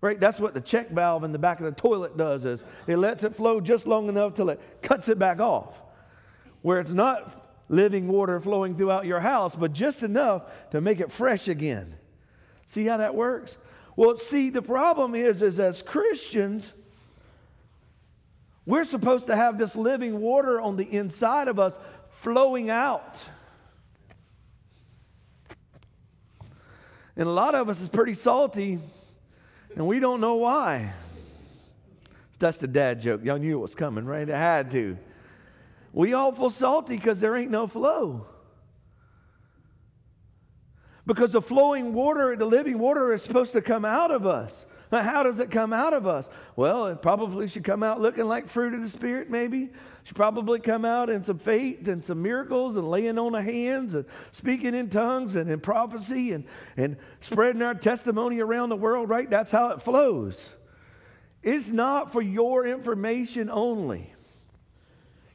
Right? 0.00 0.18
That's 0.18 0.40
what 0.40 0.52
the 0.52 0.60
check 0.60 0.90
valve 0.90 1.24
in 1.24 1.32
the 1.32 1.38
back 1.38 1.60
of 1.60 1.66
the 1.66 1.80
toilet 1.80 2.16
does 2.16 2.44
is 2.44 2.62
it 2.86 2.96
lets 2.96 3.24
it 3.24 3.34
flow 3.34 3.60
just 3.60 3.86
long 3.86 4.08
enough 4.08 4.34
till 4.34 4.50
it 4.50 4.60
cuts 4.82 5.08
it 5.08 5.18
back 5.18 5.40
off. 5.40 5.80
Where 6.60 6.80
it's 6.80 6.92
not 6.92 7.43
living 7.68 8.08
water 8.08 8.40
flowing 8.40 8.76
throughout 8.76 9.06
your 9.06 9.20
house, 9.20 9.54
but 9.54 9.72
just 9.72 10.02
enough 10.02 10.42
to 10.70 10.80
make 10.80 11.00
it 11.00 11.10
fresh 11.10 11.48
again. 11.48 11.94
See 12.66 12.86
how 12.86 12.98
that 12.98 13.14
works? 13.14 13.56
Well, 13.96 14.16
see, 14.16 14.50
the 14.50 14.62
problem 14.62 15.14
is, 15.14 15.42
is 15.42 15.60
as 15.60 15.82
Christians, 15.82 16.72
we're 18.66 18.84
supposed 18.84 19.26
to 19.26 19.36
have 19.36 19.58
this 19.58 19.76
living 19.76 20.20
water 20.20 20.60
on 20.60 20.76
the 20.76 20.84
inside 20.84 21.48
of 21.48 21.58
us 21.58 21.78
flowing 22.20 22.70
out. 22.70 23.16
And 27.16 27.28
a 27.28 27.32
lot 27.32 27.54
of 27.54 27.68
us 27.68 27.80
is 27.80 27.88
pretty 27.88 28.14
salty, 28.14 28.80
and 29.76 29.86
we 29.86 30.00
don't 30.00 30.20
know 30.20 30.34
why. 30.34 30.92
That's 32.40 32.56
the 32.56 32.66
dad 32.66 33.00
joke. 33.00 33.22
Y'all 33.22 33.38
knew 33.38 33.56
it 33.56 33.62
was 33.62 33.74
coming, 33.74 34.04
right? 34.04 34.28
It 34.28 34.34
had 34.34 34.70
to. 34.72 34.98
We 35.94 36.12
all 36.12 36.32
feel 36.32 36.50
salty 36.50 36.96
because 36.96 37.20
there 37.20 37.36
ain't 37.36 37.52
no 37.52 37.68
flow. 37.68 38.26
Because 41.06 41.32
the 41.32 41.40
flowing 41.40 41.94
water, 41.94 42.34
the 42.34 42.46
living 42.46 42.78
water, 42.78 43.12
is 43.12 43.22
supposed 43.22 43.52
to 43.52 43.62
come 43.62 43.84
out 43.84 44.10
of 44.10 44.26
us. 44.26 44.66
Now, 44.90 45.02
how 45.02 45.22
does 45.22 45.38
it 45.38 45.50
come 45.50 45.72
out 45.72 45.92
of 45.92 46.06
us? 46.06 46.28
Well, 46.56 46.86
it 46.86 47.00
probably 47.00 47.46
should 47.46 47.62
come 47.62 47.82
out 47.82 48.00
looking 48.00 48.26
like 48.26 48.48
fruit 48.48 48.74
of 48.74 48.82
the 48.82 48.88
Spirit, 48.88 49.30
maybe. 49.30 49.64
It 49.64 49.72
should 50.04 50.16
probably 50.16 50.58
come 50.58 50.84
out 50.84 51.10
in 51.10 51.22
some 51.22 51.38
faith 51.38 51.86
and 51.86 52.04
some 52.04 52.22
miracles 52.22 52.76
and 52.76 52.90
laying 52.90 53.18
on 53.18 53.34
of 53.34 53.44
hands 53.44 53.94
and 53.94 54.04
speaking 54.32 54.74
in 54.74 54.90
tongues 54.90 55.36
and 55.36 55.48
in 55.48 55.60
prophecy 55.60 56.32
and, 56.32 56.44
and 56.76 56.96
spreading 57.20 57.62
our 57.62 57.74
testimony 57.74 58.40
around 58.40 58.70
the 58.70 58.76
world, 58.76 59.08
right? 59.08 59.30
That's 59.30 59.50
how 59.50 59.70
it 59.70 59.80
flows. 59.80 60.50
It's 61.42 61.70
not 61.70 62.12
for 62.12 62.22
your 62.22 62.66
information 62.66 63.48
only. 63.48 64.12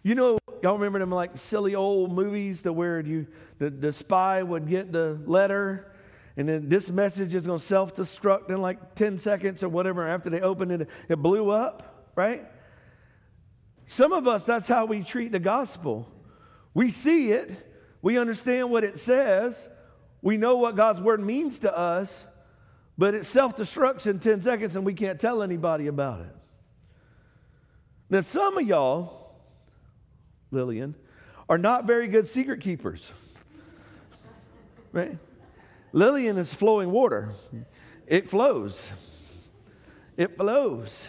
You 0.03 0.15
know, 0.15 0.38
y'all 0.61 0.73
remember 0.73 0.99
them 0.99 1.11
like 1.11 1.37
silly 1.37 1.75
old 1.75 2.11
movies 2.11 2.63
to 2.63 2.73
where 2.73 2.99
you 2.99 3.27
the, 3.57 3.69
the 3.69 3.91
spy 3.91 4.41
would 4.41 4.67
get 4.67 4.91
the 4.91 5.19
letter 5.25 5.91
and 6.37 6.47
then 6.47 6.69
this 6.69 6.89
message 6.89 7.35
is 7.35 7.45
going 7.45 7.59
to 7.59 7.65
self-destruct 7.65 8.49
in 8.49 8.61
like 8.61 8.95
10 8.95 9.17
seconds 9.17 9.61
or 9.63 9.69
whatever 9.69 10.07
after 10.07 10.29
they 10.29 10.41
opened 10.41 10.71
it 10.71 10.89
it 11.07 11.15
blew 11.17 11.49
up 11.49 12.11
right? 12.15 12.45
Some 13.87 14.11
of 14.11 14.27
us 14.27 14.45
that's 14.45 14.67
how 14.67 14.85
we 14.85 15.03
treat 15.03 15.31
the 15.31 15.39
gospel. 15.39 16.07
We 16.73 16.89
see 16.91 17.31
it 17.31 17.65
we 18.01 18.17
understand 18.17 18.69
what 18.69 18.83
it 18.83 18.97
says 18.97 19.67
we 20.21 20.37
know 20.37 20.57
what 20.57 20.75
god's 20.75 21.01
word 21.01 21.21
means 21.21 21.59
to 21.59 21.77
us 21.77 22.25
but 22.97 23.13
it 23.13 23.25
self-destructs 23.25 24.07
in 24.07 24.19
10 24.19 24.41
seconds 24.41 24.75
and 24.75 24.85
we 24.85 24.93
can't 24.93 25.19
tell 25.19 25.41
anybody 25.41 25.87
about 25.87 26.19
it. 26.19 26.35
Now 28.09 28.21
some 28.21 28.57
of 28.57 28.67
y'all 28.67 29.28
Lillian, 30.51 30.95
are 31.47 31.57
not 31.57 31.85
very 31.85 32.07
good 32.07 32.27
secret 32.27 32.61
keepers. 32.61 33.11
Right? 34.91 35.17
Lillian 35.91 36.37
is 36.37 36.53
flowing 36.53 36.91
water. 36.91 37.31
It 38.07 38.29
flows. 38.29 38.91
It 40.17 40.37
flows. 40.37 41.07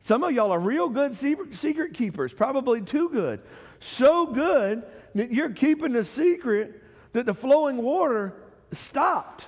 Some 0.00 0.22
of 0.24 0.32
y'all 0.32 0.52
are 0.52 0.58
real 0.58 0.88
good 0.88 1.12
secret 1.12 1.92
keepers, 1.92 2.32
probably 2.32 2.80
too 2.80 3.10
good. 3.10 3.40
So 3.80 4.26
good 4.26 4.82
that 5.14 5.32
you're 5.32 5.50
keeping 5.50 5.92
the 5.92 6.04
secret 6.04 6.82
that 7.12 7.26
the 7.26 7.34
flowing 7.34 7.78
water 7.78 8.34
stopped. 8.72 9.46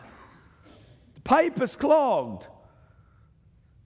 The 1.14 1.20
pipe 1.22 1.60
is 1.62 1.76
clogged. 1.76 2.46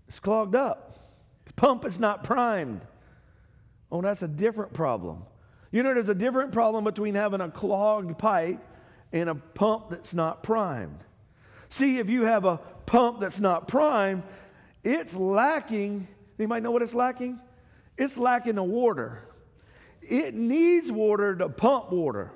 It's 0.08 0.18
clogged 0.18 0.56
up. 0.56 0.96
The 1.44 1.52
pump 1.52 1.84
is 1.84 2.00
not 2.00 2.24
primed. 2.24 2.84
Oh, 3.90 4.00
that's 4.02 4.22
a 4.22 4.28
different 4.28 4.72
problem. 4.72 5.24
You 5.70 5.82
know, 5.82 5.94
there's 5.94 6.08
a 6.08 6.14
different 6.14 6.52
problem 6.52 6.84
between 6.84 7.14
having 7.14 7.40
a 7.40 7.50
clogged 7.50 8.16
pipe 8.18 8.60
and 9.12 9.28
a 9.28 9.34
pump 9.34 9.90
that's 9.90 10.14
not 10.14 10.42
primed. 10.42 11.02
See, 11.68 11.98
if 11.98 12.08
you 12.08 12.24
have 12.24 12.44
a 12.44 12.58
pump 12.86 13.20
that's 13.20 13.40
not 13.40 13.68
primed, 13.68 14.22
it's 14.82 15.16
lacking. 15.16 16.06
You 16.38 16.48
might 16.48 16.62
know 16.62 16.70
what 16.70 16.82
it's 16.82 16.94
lacking? 16.94 17.40
It's 17.96 18.16
lacking 18.16 18.56
the 18.56 18.62
water. 18.62 19.22
It 20.02 20.34
needs 20.34 20.92
water 20.92 21.34
to 21.36 21.48
pump 21.48 21.90
water. 21.90 22.30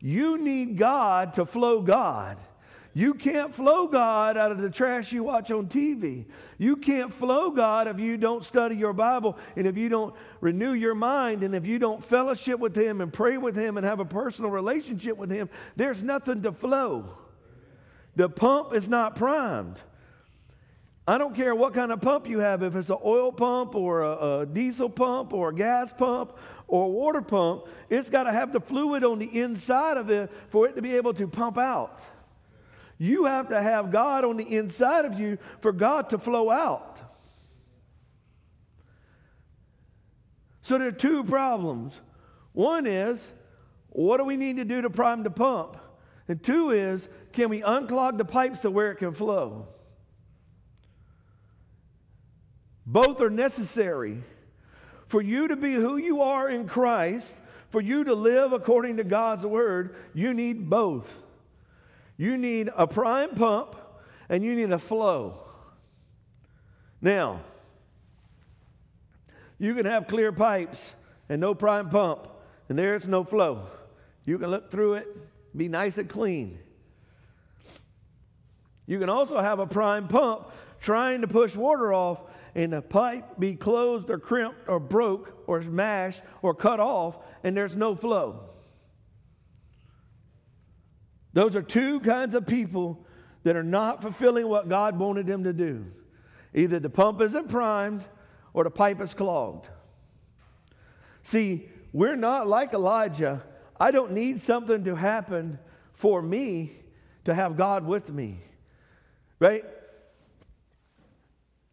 You 0.00 0.38
need 0.38 0.76
God 0.76 1.34
to 1.34 1.46
flow 1.46 1.80
God. 1.80 2.36
You 2.94 3.14
can't 3.14 3.54
flow 3.54 3.86
God 3.86 4.36
out 4.36 4.50
of 4.50 4.58
the 4.58 4.70
trash 4.70 5.12
you 5.12 5.22
watch 5.22 5.50
on 5.50 5.66
TV. 5.66 6.24
You 6.56 6.76
can't 6.76 7.12
flow 7.12 7.50
God 7.50 7.86
if 7.86 8.00
you 8.00 8.16
don't 8.16 8.44
study 8.44 8.76
your 8.76 8.92
Bible 8.92 9.36
and 9.56 9.66
if 9.66 9.76
you 9.76 9.88
don't 9.88 10.14
renew 10.40 10.72
your 10.72 10.94
mind 10.94 11.44
and 11.44 11.54
if 11.54 11.66
you 11.66 11.78
don't 11.78 12.02
fellowship 12.02 12.58
with 12.58 12.74
Him 12.74 13.00
and 13.00 13.12
pray 13.12 13.36
with 13.36 13.54
Him 13.54 13.76
and 13.76 13.86
have 13.86 14.00
a 14.00 14.04
personal 14.04 14.50
relationship 14.50 15.16
with 15.16 15.30
Him. 15.30 15.48
There's 15.76 16.02
nothing 16.02 16.42
to 16.42 16.52
flow. 16.52 17.16
The 18.16 18.28
pump 18.28 18.74
is 18.74 18.88
not 18.88 19.14
primed. 19.14 19.76
I 21.06 21.16
don't 21.16 21.34
care 21.34 21.54
what 21.54 21.72
kind 21.72 21.90
of 21.90 22.02
pump 22.02 22.28
you 22.28 22.40
have, 22.40 22.62
if 22.62 22.76
it's 22.76 22.90
an 22.90 22.98
oil 23.02 23.32
pump 23.32 23.74
or 23.74 24.02
a, 24.02 24.40
a 24.40 24.46
diesel 24.46 24.90
pump 24.90 25.32
or 25.32 25.48
a 25.48 25.54
gas 25.54 25.90
pump 25.90 26.36
or 26.66 26.84
a 26.84 26.88
water 26.88 27.22
pump, 27.22 27.66
it's 27.88 28.10
got 28.10 28.24
to 28.24 28.32
have 28.32 28.52
the 28.52 28.60
fluid 28.60 29.04
on 29.04 29.18
the 29.18 29.40
inside 29.40 29.96
of 29.96 30.10
it 30.10 30.30
for 30.50 30.66
it 30.66 30.74
to 30.76 30.82
be 30.82 30.96
able 30.96 31.14
to 31.14 31.26
pump 31.26 31.56
out. 31.56 32.02
You 32.98 33.26
have 33.26 33.48
to 33.50 33.62
have 33.62 33.92
God 33.92 34.24
on 34.24 34.36
the 34.36 34.56
inside 34.56 35.04
of 35.04 35.18
you 35.18 35.38
for 35.60 35.72
God 35.72 36.10
to 36.10 36.18
flow 36.18 36.50
out. 36.50 37.00
So 40.62 40.76
there 40.76 40.88
are 40.88 40.92
two 40.92 41.24
problems. 41.24 41.98
One 42.52 42.86
is, 42.86 43.32
what 43.90 44.18
do 44.18 44.24
we 44.24 44.36
need 44.36 44.56
to 44.56 44.64
do 44.64 44.82
to 44.82 44.90
prime 44.90 45.22
the 45.22 45.30
pump? 45.30 45.78
And 46.26 46.42
two 46.42 46.70
is, 46.70 47.08
can 47.32 47.48
we 47.48 47.62
unclog 47.62 48.18
the 48.18 48.24
pipes 48.24 48.60
to 48.60 48.70
where 48.70 48.90
it 48.90 48.96
can 48.96 49.14
flow? 49.14 49.68
Both 52.84 53.20
are 53.20 53.30
necessary. 53.30 54.22
For 55.06 55.22
you 55.22 55.48
to 55.48 55.56
be 55.56 55.72
who 55.72 55.96
you 55.96 56.20
are 56.20 56.50
in 56.50 56.68
Christ, 56.68 57.36
for 57.70 57.80
you 57.80 58.04
to 58.04 58.14
live 58.14 58.52
according 58.52 58.98
to 58.98 59.04
God's 59.04 59.46
word, 59.46 59.96
you 60.12 60.34
need 60.34 60.68
both. 60.68 61.22
You 62.18 62.36
need 62.36 62.68
a 62.76 62.86
prime 62.86 63.30
pump 63.30 63.76
and 64.28 64.44
you 64.44 64.54
need 64.54 64.70
a 64.72 64.78
flow. 64.78 65.40
Now, 67.00 67.40
you 69.58 69.74
can 69.74 69.86
have 69.86 70.08
clear 70.08 70.32
pipes 70.32 70.92
and 71.28 71.40
no 71.40 71.54
prime 71.54 71.88
pump, 71.90 72.28
and 72.68 72.78
there's 72.78 73.06
no 73.06 73.24
flow. 73.24 73.66
You 74.24 74.38
can 74.38 74.50
look 74.50 74.70
through 74.70 74.94
it, 74.94 75.06
be 75.56 75.68
nice 75.68 75.96
and 75.96 76.08
clean. 76.08 76.58
You 78.86 78.98
can 78.98 79.08
also 79.08 79.40
have 79.40 79.58
a 79.58 79.66
prime 79.66 80.08
pump 80.08 80.50
trying 80.80 81.20
to 81.20 81.28
push 81.28 81.54
water 81.54 81.92
off, 81.92 82.20
and 82.54 82.72
the 82.72 82.82
pipe 82.82 83.38
be 83.38 83.54
closed 83.54 84.10
or 84.10 84.18
crimped 84.18 84.68
or 84.68 84.80
broke 84.80 85.44
or 85.46 85.62
smashed 85.62 86.22
or 86.42 86.54
cut 86.54 86.80
off, 86.80 87.18
and 87.44 87.56
there's 87.56 87.76
no 87.76 87.94
flow. 87.94 88.47
Those 91.38 91.54
are 91.54 91.62
two 91.62 92.00
kinds 92.00 92.34
of 92.34 92.48
people 92.48 92.98
that 93.44 93.54
are 93.54 93.62
not 93.62 94.02
fulfilling 94.02 94.48
what 94.48 94.68
God 94.68 94.98
wanted 94.98 95.28
them 95.28 95.44
to 95.44 95.52
do. 95.52 95.86
Either 96.52 96.80
the 96.80 96.90
pump 96.90 97.20
isn't 97.20 97.48
primed 97.48 98.04
or 98.52 98.64
the 98.64 98.72
pipe 98.72 99.00
is 99.00 99.14
clogged. 99.14 99.68
See, 101.22 101.68
we're 101.92 102.16
not 102.16 102.48
like 102.48 102.74
Elijah. 102.74 103.44
I 103.78 103.92
don't 103.92 104.14
need 104.14 104.40
something 104.40 104.82
to 104.82 104.96
happen 104.96 105.60
for 105.92 106.20
me 106.20 106.72
to 107.24 107.32
have 107.32 107.56
God 107.56 107.86
with 107.86 108.12
me. 108.12 108.40
Right? 109.38 109.64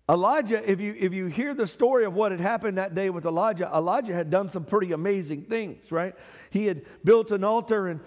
Elijah, 0.07 0.69
if 0.69 0.79
you, 0.79 0.95
if 0.95 1.12
you 1.12 1.25
hear 1.25 1.55
the 1.55 1.65
story 1.65 2.05
of 2.05 2.13
what 2.13 2.31
had 2.31 2.39
happened 2.39 2.77
that 2.77 2.93
day 2.93 3.10
with 3.10 3.25
Elijah, 3.25 3.72
Elijah 3.74 4.13
had 4.13 4.29
done 4.29 4.48
some 4.48 4.63
pretty 4.63 4.91
amazing 4.91 5.41
things, 5.45 5.91
right? 5.91 6.13
He 6.51 6.67
had 6.67 6.84
built 7.03 7.31
an 7.31 7.43
altar 7.43 7.88
and 7.88 8.00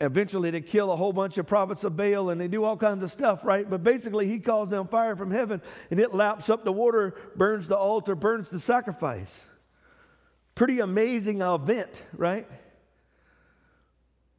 eventually 0.00 0.50
they 0.50 0.60
kill 0.60 0.90
a 0.90 0.96
whole 0.96 1.12
bunch 1.12 1.38
of 1.38 1.46
prophets 1.46 1.84
of 1.84 1.96
Baal 1.96 2.30
and 2.30 2.40
they 2.40 2.48
do 2.48 2.64
all 2.64 2.76
kinds 2.76 3.02
of 3.02 3.10
stuff, 3.10 3.44
right? 3.44 3.68
But 3.68 3.84
basically, 3.84 4.26
he 4.26 4.38
calls 4.38 4.70
down 4.70 4.88
fire 4.88 5.16
from 5.16 5.30
heaven 5.30 5.62
and 5.90 6.00
it 6.00 6.14
laps 6.14 6.50
up 6.50 6.64
the 6.64 6.72
water, 6.72 7.14
burns 7.36 7.68
the 7.68 7.76
altar, 7.76 8.14
burns 8.14 8.50
the 8.50 8.60
sacrifice. 8.60 9.42
Pretty 10.54 10.80
amazing 10.80 11.40
event, 11.40 12.02
right? 12.16 12.48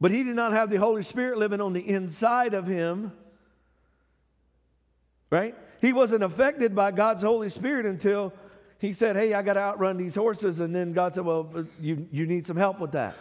But 0.00 0.10
he 0.10 0.22
did 0.22 0.36
not 0.36 0.52
have 0.52 0.68
the 0.70 0.76
Holy 0.76 1.02
Spirit 1.02 1.38
living 1.38 1.60
on 1.60 1.72
the 1.72 1.86
inside 1.86 2.52
of 2.52 2.66
him, 2.66 3.12
right? 5.30 5.54
He 5.80 5.92
wasn't 5.92 6.22
affected 6.22 6.74
by 6.74 6.90
God's 6.90 7.22
Holy 7.22 7.48
Spirit 7.48 7.86
until 7.86 8.32
he 8.78 8.92
said, 8.92 9.16
Hey, 9.16 9.32
I 9.32 9.42
got 9.42 9.54
to 9.54 9.60
outrun 9.60 9.96
these 9.96 10.14
horses. 10.14 10.60
And 10.60 10.74
then 10.74 10.92
God 10.92 11.14
said, 11.14 11.24
Well, 11.24 11.66
you, 11.80 12.06
you 12.10 12.26
need 12.26 12.46
some 12.46 12.56
help 12.56 12.80
with 12.80 12.92
that. 12.92 13.16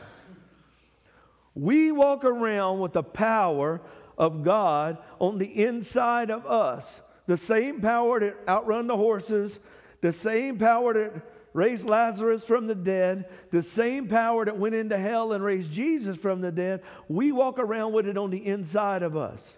We 1.55 1.91
walk 1.91 2.25
around 2.25 2.79
with 2.79 2.93
the 2.93 3.03
power 3.03 3.81
of 4.17 4.43
God 4.43 4.97
on 5.19 5.37
the 5.37 5.63
inside 5.63 6.29
of 6.29 6.45
us. 6.45 7.01
The 7.27 7.37
same 7.37 7.81
power 7.81 8.19
that 8.19 8.37
outrun 8.47 8.87
the 8.87 8.97
horses, 8.97 9.59
the 10.01 10.11
same 10.11 10.59
power 10.59 10.93
that 10.93 11.13
raised 11.53 11.87
Lazarus 11.87 12.43
from 12.43 12.67
the 12.67 12.75
dead, 12.75 13.29
the 13.49 13.63
same 13.63 14.07
power 14.07 14.43
that 14.43 14.57
went 14.57 14.75
into 14.75 14.97
hell 14.97 15.31
and 15.31 15.43
raised 15.43 15.71
Jesus 15.71 16.17
from 16.17 16.41
the 16.41 16.51
dead, 16.51 16.83
we 17.07 17.31
walk 17.31 17.57
around 17.57 17.93
with 17.93 18.05
it 18.05 18.17
on 18.17 18.29
the 18.29 18.45
inside 18.45 19.01
of 19.01 19.15
us. 19.15 19.53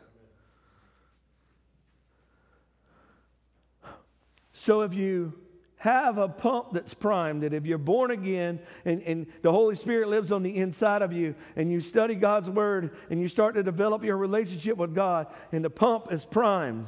So 4.54 4.82
if 4.82 4.94
you 4.94 5.34
have 5.78 6.18
a 6.18 6.28
pump 6.28 6.70
that's 6.72 6.94
primed 6.94 7.44
that 7.44 7.54
if 7.54 7.66
you're 7.66 7.78
born 7.78 8.12
again 8.12 8.60
and, 8.84 9.02
and 9.04 9.28
the 9.44 9.52
Holy 9.52 9.76
Spirit 9.76 10.10
lives 10.10 10.32
on 10.32 10.42
the 10.42 10.58
inside 10.58 11.04
of 11.04 11.14
you 11.14 11.36
and 11.56 11.72
you 11.72 11.82
study 11.82 12.16
God's 12.16 12.50
Word 12.50 12.96
and 13.10 13.22
you 13.22 13.28
start 13.28 13.56
to 13.56 13.64
develop 13.64 14.04
your 14.04 14.18
relationship 14.18 14.78
with 14.78 14.96
God 14.96 15.28
and 15.52 15.64
the 15.64 15.70
pump 15.70 16.12
is 16.12 16.26
primed 16.26 16.88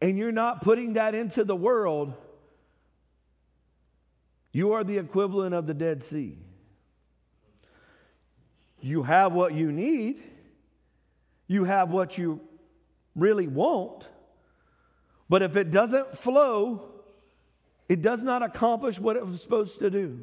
and 0.00 0.18
you're 0.18 0.32
not 0.32 0.62
putting 0.62 0.94
that 0.94 1.14
into 1.14 1.44
the 1.44 1.56
world, 1.56 2.14
you 4.52 4.72
are 4.72 4.84
the 4.84 4.98
equivalent 4.98 5.54
of 5.54 5.66
the 5.66 5.74
Dead 5.74 6.02
Sea. 6.02 6.38
You 8.80 9.02
have 9.02 9.32
what 9.32 9.54
you 9.54 9.72
need, 9.72 10.22
you 11.46 11.64
have 11.64 11.90
what 11.90 12.18
you 12.18 12.40
really 13.14 13.46
want 13.46 14.06
but 15.28 15.42
if 15.42 15.56
it 15.56 15.70
doesn't 15.70 16.18
flow, 16.18 16.88
it 17.88 18.02
does 18.02 18.22
not 18.22 18.42
accomplish 18.42 18.98
what 18.98 19.16
it 19.16 19.26
was 19.26 19.40
supposed 19.40 19.78
to 19.78 19.90
do. 19.90 20.20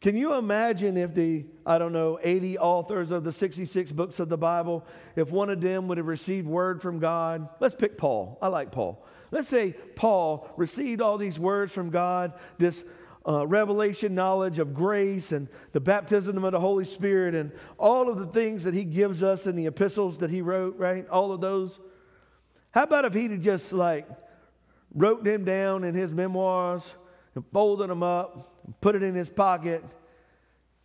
Can 0.00 0.16
you 0.16 0.34
imagine 0.34 0.96
if 0.96 1.14
the, 1.14 1.44
I 1.66 1.76
don't 1.76 1.92
know, 1.92 2.18
80 2.22 2.58
authors 2.58 3.10
of 3.10 3.22
the 3.22 3.32
66 3.32 3.92
books 3.92 4.18
of 4.18 4.30
the 4.30 4.38
Bible, 4.38 4.86
if 5.14 5.30
one 5.30 5.50
of 5.50 5.60
them 5.60 5.88
would 5.88 5.98
have 5.98 6.06
received 6.06 6.46
word 6.46 6.80
from 6.80 7.00
God? 7.00 7.48
Let's 7.60 7.74
pick 7.74 7.98
Paul. 7.98 8.38
I 8.40 8.48
like 8.48 8.72
Paul. 8.72 9.04
Let's 9.30 9.48
say 9.48 9.72
Paul 9.96 10.50
received 10.56 11.02
all 11.02 11.18
these 11.18 11.38
words 11.38 11.74
from 11.74 11.90
God, 11.90 12.32
this 12.56 12.82
uh, 13.28 13.46
revelation 13.46 14.14
knowledge 14.14 14.58
of 14.58 14.72
grace 14.72 15.32
and 15.32 15.48
the 15.72 15.80
baptism 15.80 16.42
of 16.42 16.52
the 16.52 16.60
Holy 16.60 16.86
Spirit 16.86 17.34
and 17.34 17.52
all 17.76 18.08
of 18.08 18.18
the 18.18 18.26
things 18.26 18.64
that 18.64 18.72
he 18.72 18.84
gives 18.84 19.22
us 19.22 19.46
in 19.46 19.54
the 19.54 19.66
epistles 19.66 20.18
that 20.18 20.30
he 20.30 20.40
wrote, 20.40 20.78
right? 20.78 21.06
All 21.08 21.30
of 21.30 21.42
those. 21.42 21.78
How 22.72 22.84
about 22.84 23.04
if 23.04 23.14
he'd 23.14 23.42
just 23.42 23.72
like 23.72 24.08
wrote 24.94 25.24
them 25.24 25.44
down 25.44 25.84
in 25.84 25.94
his 25.94 26.12
memoirs 26.12 26.82
and 27.34 27.44
folded 27.52 27.88
them 27.90 28.02
up, 28.02 28.60
and 28.64 28.80
put 28.80 28.94
it 28.94 29.02
in 29.02 29.14
his 29.14 29.28
pocket, 29.28 29.84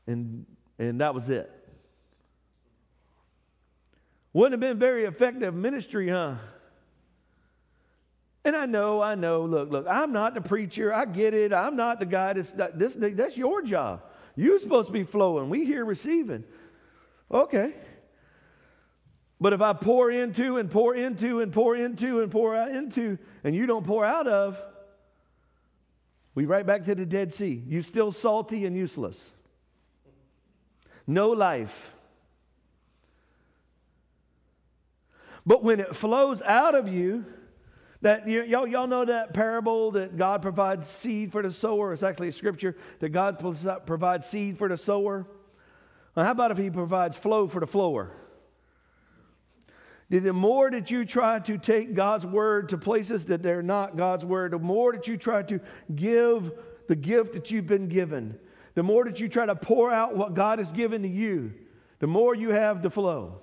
and, 0.08 0.46
and 0.78 1.02
that 1.02 1.14
was 1.14 1.30
it? 1.30 1.52
Wouldn't 4.34 4.54
have 4.54 4.60
been 4.60 4.80
very 4.80 5.06
effective 5.06 5.54
ministry, 5.54 6.10
huh? 6.10 6.36
And 8.44 8.56
I 8.56 8.66
know, 8.68 9.02
I 9.02 9.16
know. 9.16 9.44
Look, 9.44 9.72
look. 9.72 9.88
I'm 9.90 10.12
not 10.12 10.36
the 10.36 10.42
preacher. 10.42 10.94
I 10.94 11.06
get 11.06 11.34
it. 11.34 11.52
I'm 11.52 11.76
not 11.76 12.00
the 12.00 12.06
guy 12.06 12.34
that's 12.34 12.54
this. 12.76 12.96
That's 13.00 13.38
your 13.38 13.64
job. 13.64 14.04
You're 14.36 14.60
supposed 14.60 14.88
to 14.88 14.94
be 14.94 15.04
flowing. 15.04 15.50
We 15.50 15.66
here 15.66 15.84
receiving. 15.84 16.44
Okay. 17.32 17.74
But 19.46 19.54
if 19.54 19.62
I 19.62 19.74
pour 19.74 20.10
into 20.10 20.58
and 20.58 20.72
pour 20.72 20.96
into 20.96 21.40
and 21.40 21.54
pour 21.54 21.76
into 21.76 22.22
and 22.22 22.32
pour 22.32 22.56
out 22.56 22.72
into, 22.72 23.20
and 23.44 23.56
you 23.56 23.68
don't 23.68 23.86
pour 23.86 24.04
out 24.04 24.26
of, 24.26 24.60
we 26.34 26.46
right 26.48 26.66
back 26.66 26.86
to 26.86 26.96
the 26.96 27.06
Dead 27.06 27.32
Sea. 27.32 27.62
You 27.68 27.84
still 27.84 28.12
salty 28.12 28.66
and 28.66 28.76
useless. 28.76 29.30
No 31.06 31.30
life. 31.30 31.94
But 35.46 35.64
when 35.64 35.80
it 35.80 35.96
flows 35.96 36.42
out 36.42 36.74
of 36.74 36.88
you, 36.88 37.24
that 38.02 38.28
you, 38.28 38.42
y'all, 38.42 38.66
y'all 38.66 38.88
know 38.88 39.06
that 39.06 39.36
parable 39.36 39.92
that 39.92 40.18
God 40.18 40.42
provides 40.42 40.88
seed 40.88 41.32
for 41.32 41.44
the 41.44 41.52
sower. 41.52 41.94
It's 41.94 42.02
actually 42.02 42.30
a 42.30 42.32
scripture 42.32 42.76
that 42.98 43.10
God 43.10 43.38
provides 43.86 44.26
seed 44.26 44.58
for 44.58 44.68
the 44.68 44.78
sower. 44.78 45.28
Well, 46.16 46.26
how 46.26 46.32
about 46.32 46.50
if 46.50 46.58
He 46.58 46.72
provides 46.72 47.16
flow 47.16 47.48
for 47.48 47.60
the 47.60 47.68
flower? 47.68 48.12
The 50.10 50.34
more 50.34 50.70
that 50.70 50.92
you 50.92 51.04
try 51.04 51.40
to 51.40 51.58
take 51.58 51.96
God's 51.96 52.26
word 52.26 52.70
to 52.70 52.78
places 52.78 53.26
that 53.28 53.42
they're 53.42 53.64
not 53.64 53.98
God's 53.98 54.24
word, 54.24 54.52
the 54.52 54.60
more 54.60 54.94
that 54.94 55.08
you 55.08 55.18
try 55.18 55.42
to 55.44 55.60
give 55.94 56.52
the 56.88 56.96
gift 56.96 57.34
that 57.34 57.50
you've 57.50 57.66
been 57.66 57.88
given, 57.88 58.38
the 58.76 58.84
more 58.84 59.06
that 59.06 59.20
you 59.20 59.28
try 59.28 59.46
to 59.46 59.56
pour 59.56 59.92
out 59.92 60.16
what 60.16 60.36
God 60.36 60.60
has 60.60 60.72
given 60.72 61.02
to 61.02 61.08
you, 61.08 61.54
the 62.00 62.08
more 62.08 62.36
you 62.36 62.50
have 62.50 62.84
to 62.84 62.90
flow. 62.90 63.42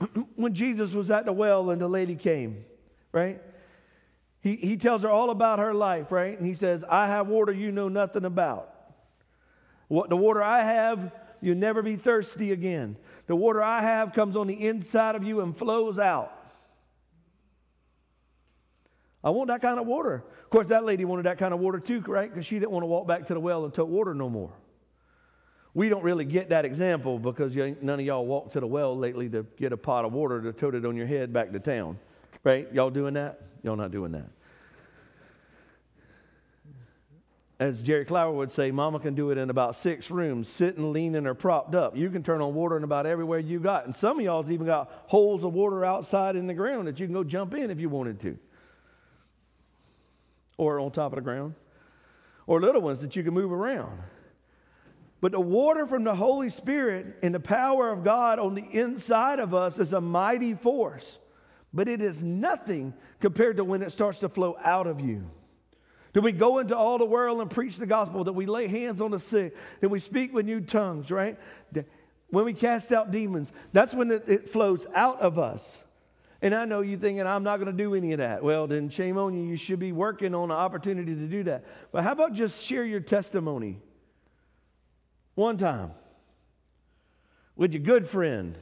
when 0.36 0.54
Jesus 0.54 0.92
was 0.92 1.10
at 1.10 1.24
the 1.24 1.32
well 1.32 1.70
and 1.70 1.80
the 1.80 1.88
lady 1.88 2.16
came, 2.16 2.64
right? 3.10 3.40
He, 4.40 4.56
he 4.56 4.76
tells 4.76 5.02
her 5.02 5.10
all 5.10 5.30
about 5.30 5.58
her 5.58 5.74
life, 5.74 6.10
right? 6.10 6.36
And 6.36 6.46
he 6.46 6.54
says, 6.54 6.84
I 6.88 7.06
have 7.06 7.28
water 7.28 7.52
you 7.52 7.72
know 7.72 7.88
nothing 7.88 8.24
about. 8.24 8.68
What 9.88 10.08
the 10.08 10.16
water 10.16 10.42
I 10.42 10.62
have, 10.62 11.12
you'll 11.40 11.56
never 11.56 11.82
be 11.82 11.96
thirsty 11.96 12.52
again. 12.52 12.96
The 13.32 13.36
water 13.36 13.62
I 13.62 13.80
have 13.80 14.12
comes 14.12 14.36
on 14.36 14.46
the 14.46 14.66
inside 14.66 15.14
of 15.14 15.24
you 15.24 15.40
and 15.40 15.56
flows 15.56 15.98
out. 15.98 16.38
I 19.24 19.30
want 19.30 19.48
that 19.48 19.62
kind 19.62 19.80
of 19.80 19.86
water. 19.86 20.16
Of 20.16 20.50
course, 20.50 20.66
that 20.66 20.84
lady 20.84 21.06
wanted 21.06 21.24
that 21.24 21.38
kind 21.38 21.54
of 21.54 21.60
water 21.60 21.80
too, 21.80 22.00
right? 22.00 22.28
Because 22.28 22.44
she 22.44 22.58
didn't 22.58 22.72
want 22.72 22.82
to 22.82 22.88
walk 22.88 23.06
back 23.06 23.28
to 23.28 23.32
the 23.32 23.40
well 23.40 23.64
and 23.64 23.72
tote 23.72 23.88
water 23.88 24.12
no 24.12 24.28
more. 24.28 24.52
We 25.72 25.88
don't 25.88 26.02
really 26.02 26.26
get 26.26 26.50
that 26.50 26.66
example 26.66 27.18
because 27.18 27.56
none 27.56 28.00
of 28.00 28.04
y'all 28.04 28.26
walked 28.26 28.52
to 28.52 28.60
the 28.60 28.66
well 28.66 28.94
lately 28.98 29.30
to 29.30 29.46
get 29.56 29.72
a 29.72 29.78
pot 29.78 30.04
of 30.04 30.12
water 30.12 30.42
to 30.42 30.52
tote 30.52 30.74
it 30.74 30.84
on 30.84 30.94
your 30.94 31.06
head 31.06 31.32
back 31.32 31.52
to 31.52 31.58
town, 31.58 31.98
right? 32.44 32.70
Y'all 32.74 32.90
doing 32.90 33.14
that? 33.14 33.40
Y'all 33.62 33.76
not 33.76 33.92
doing 33.92 34.12
that. 34.12 34.28
As 37.62 37.80
Jerry 37.80 38.04
Clower 38.04 38.32
would 38.32 38.50
say, 38.50 38.72
Mama 38.72 38.98
can 38.98 39.14
do 39.14 39.30
it 39.30 39.38
in 39.38 39.48
about 39.48 39.76
six 39.76 40.10
rooms, 40.10 40.48
sitting, 40.48 40.92
leaning, 40.92 41.26
or 41.26 41.34
propped 41.34 41.76
up. 41.76 41.96
You 41.96 42.10
can 42.10 42.24
turn 42.24 42.40
on 42.40 42.54
water 42.54 42.76
in 42.76 42.82
about 42.82 43.06
everywhere 43.06 43.38
you 43.38 43.60
got. 43.60 43.84
And 43.84 43.94
some 43.94 44.18
of 44.18 44.24
y'all's 44.24 44.50
even 44.50 44.66
got 44.66 44.90
holes 45.06 45.44
of 45.44 45.52
water 45.52 45.84
outside 45.84 46.34
in 46.34 46.48
the 46.48 46.54
ground 46.54 46.88
that 46.88 46.98
you 46.98 47.06
can 47.06 47.14
go 47.14 47.22
jump 47.22 47.54
in 47.54 47.70
if 47.70 47.78
you 47.78 47.88
wanted 47.88 48.18
to. 48.20 48.36
Or 50.56 50.80
on 50.80 50.90
top 50.90 51.12
of 51.12 51.16
the 51.16 51.22
ground. 51.22 51.54
Or 52.48 52.60
little 52.60 52.82
ones 52.82 53.00
that 53.02 53.14
you 53.14 53.22
can 53.22 53.32
move 53.32 53.52
around. 53.52 54.00
But 55.20 55.30
the 55.30 55.40
water 55.40 55.86
from 55.86 56.02
the 56.02 56.16
Holy 56.16 56.50
Spirit 56.50 57.18
and 57.22 57.32
the 57.32 57.40
power 57.40 57.90
of 57.90 58.02
God 58.02 58.40
on 58.40 58.56
the 58.56 58.66
inside 58.72 59.38
of 59.38 59.54
us 59.54 59.78
is 59.78 59.92
a 59.92 60.00
mighty 60.00 60.54
force. 60.54 61.18
But 61.72 61.86
it 61.86 62.02
is 62.02 62.24
nothing 62.24 62.92
compared 63.20 63.58
to 63.58 63.64
when 63.64 63.82
it 63.82 63.92
starts 63.92 64.18
to 64.18 64.28
flow 64.28 64.56
out 64.60 64.88
of 64.88 65.00
you. 65.00 65.30
Do 66.12 66.20
we 66.20 66.32
go 66.32 66.58
into 66.58 66.76
all 66.76 66.98
the 66.98 67.06
world 67.06 67.40
and 67.40 67.50
preach 67.50 67.78
the 67.78 67.86
gospel? 67.86 68.24
That 68.24 68.34
we 68.34 68.46
lay 68.46 68.68
hands 68.68 69.00
on 69.00 69.10
the 69.12 69.18
sick? 69.18 69.56
That 69.80 69.88
we 69.88 69.98
speak 69.98 70.34
with 70.34 70.44
new 70.44 70.60
tongues, 70.60 71.10
right? 71.10 71.38
When 72.28 72.44
we 72.44 72.52
cast 72.52 72.92
out 72.92 73.10
demons, 73.10 73.50
that's 73.72 73.94
when 73.94 74.10
it, 74.10 74.28
it 74.28 74.48
flows 74.48 74.86
out 74.94 75.20
of 75.20 75.38
us. 75.38 75.80
And 76.42 76.54
I 76.54 76.64
know 76.64 76.80
you're 76.80 76.98
thinking, 76.98 77.24
I'm 77.24 77.44
not 77.44 77.58
going 77.58 77.70
to 77.70 77.76
do 77.76 77.94
any 77.94 78.12
of 78.12 78.18
that. 78.18 78.42
Well, 78.42 78.66
then 78.66 78.88
shame 78.90 79.16
on 79.16 79.32
you. 79.32 79.44
You 79.44 79.56
should 79.56 79.78
be 79.78 79.92
working 79.92 80.34
on 80.34 80.50
an 80.50 80.56
opportunity 80.56 81.14
to 81.14 81.26
do 81.26 81.44
that. 81.44 81.64
But 81.92 82.02
how 82.02 82.12
about 82.12 82.34
just 82.34 82.64
share 82.64 82.84
your 82.84 83.00
testimony? 83.00 83.80
One 85.34 85.56
time. 85.56 85.92
With 87.54 87.72
your 87.72 87.82
good 87.82 88.08
friend. 88.08 88.58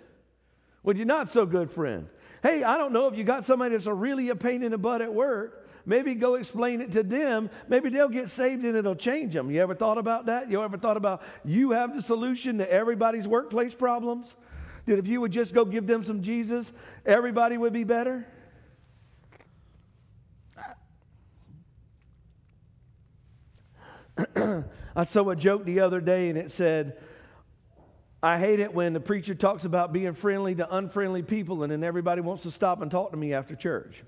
With 0.82 0.98
your 0.98 1.06
not 1.06 1.28
so 1.28 1.46
good 1.46 1.70
friend. 1.70 2.08
Hey, 2.42 2.62
I 2.62 2.78
don't 2.78 2.92
know 2.92 3.06
if 3.06 3.16
you 3.16 3.24
got 3.24 3.44
somebody 3.44 3.74
that's 3.74 3.86
a 3.86 3.94
really 3.94 4.30
a 4.30 4.36
pain 4.36 4.62
in 4.62 4.70
the 4.70 4.78
butt 4.78 5.02
at 5.02 5.12
work. 5.12 5.68
Maybe 5.84 6.14
go 6.14 6.36
explain 6.36 6.80
it 6.80 6.92
to 6.92 7.02
them. 7.02 7.50
Maybe 7.68 7.90
they'll 7.90 8.08
get 8.08 8.28
saved 8.28 8.64
and 8.64 8.76
it'll 8.76 8.94
change 8.94 9.32
them. 9.32 9.50
You 9.50 9.60
ever 9.62 9.74
thought 9.74 9.98
about 9.98 10.26
that? 10.26 10.50
You 10.50 10.62
ever 10.62 10.78
thought 10.78 10.96
about 10.96 11.22
you 11.44 11.72
have 11.72 11.94
the 11.94 12.02
solution 12.02 12.58
to 12.58 12.70
everybody's 12.70 13.26
workplace 13.26 13.74
problems? 13.74 14.34
That 14.86 14.98
if 14.98 15.06
you 15.06 15.20
would 15.20 15.32
just 15.32 15.52
go 15.54 15.64
give 15.64 15.86
them 15.86 16.04
some 16.04 16.22
Jesus, 16.22 16.72
everybody 17.04 17.58
would 17.58 17.72
be 17.72 17.84
better? 17.84 18.26
I 24.96 25.04
saw 25.04 25.28
a 25.30 25.36
joke 25.36 25.64
the 25.64 25.80
other 25.80 26.00
day 26.00 26.28
and 26.28 26.38
it 26.38 26.50
said, 26.50 26.98
I 28.22 28.38
hate 28.38 28.60
it 28.60 28.74
when 28.74 28.92
the 28.92 29.00
preacher 29.00 29.34
talks 29.34 29.64
about 29.64 29.92
being 29.92 30.12
friendly 30.12 30.54
to 30.56 30.76
unfriendly 30.76 31.22
people 31.22 31.62
and 31.62 31.72
then 31.72 31.82
everybody 31.82 32.20
wants 32.20 32.42
to 32.42 32.50
stop 32.50 32.82
and 32.82 32.90
talk 32.90 33.12
to 33.12 33.16
me 33.16 33.32
after 33.32 33.54
church. 33.54 34.02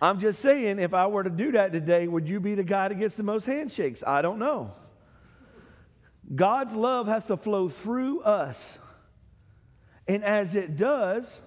I'm 0.00 0.18
just 0.18 0.40
saying, 0.40 0.80
if 0.80 0.94
I 0.94 1.06
were 1.06 1.22
to 1.22 1.30
do 1.30 1.52
that 1.52 1.72
today, 1.72 2.08
would 2.08 2.28
you 2.28 2.40
be 2.40 2.56
the 2.56 2.64
guy 2.64 2.88
that 2.88 2.96
gets 2.96 3.14
the 3.14 3.22
most 3.22 3.46
handshakes? 3.46 4.02
I 4.04 4.20
don't 4.22 4.38
know. 4.38 4.72
God's 6.34 6.74
love 6.74 7.06
has 7.06 7.26
to 7.26 7.36
flow 7.36 7.68
through 7.68 8.22
us. 8.22 8.78
And 10.08 10.24
as 10.24 10.56
it 10.56 10.76
does, 10.76 11.40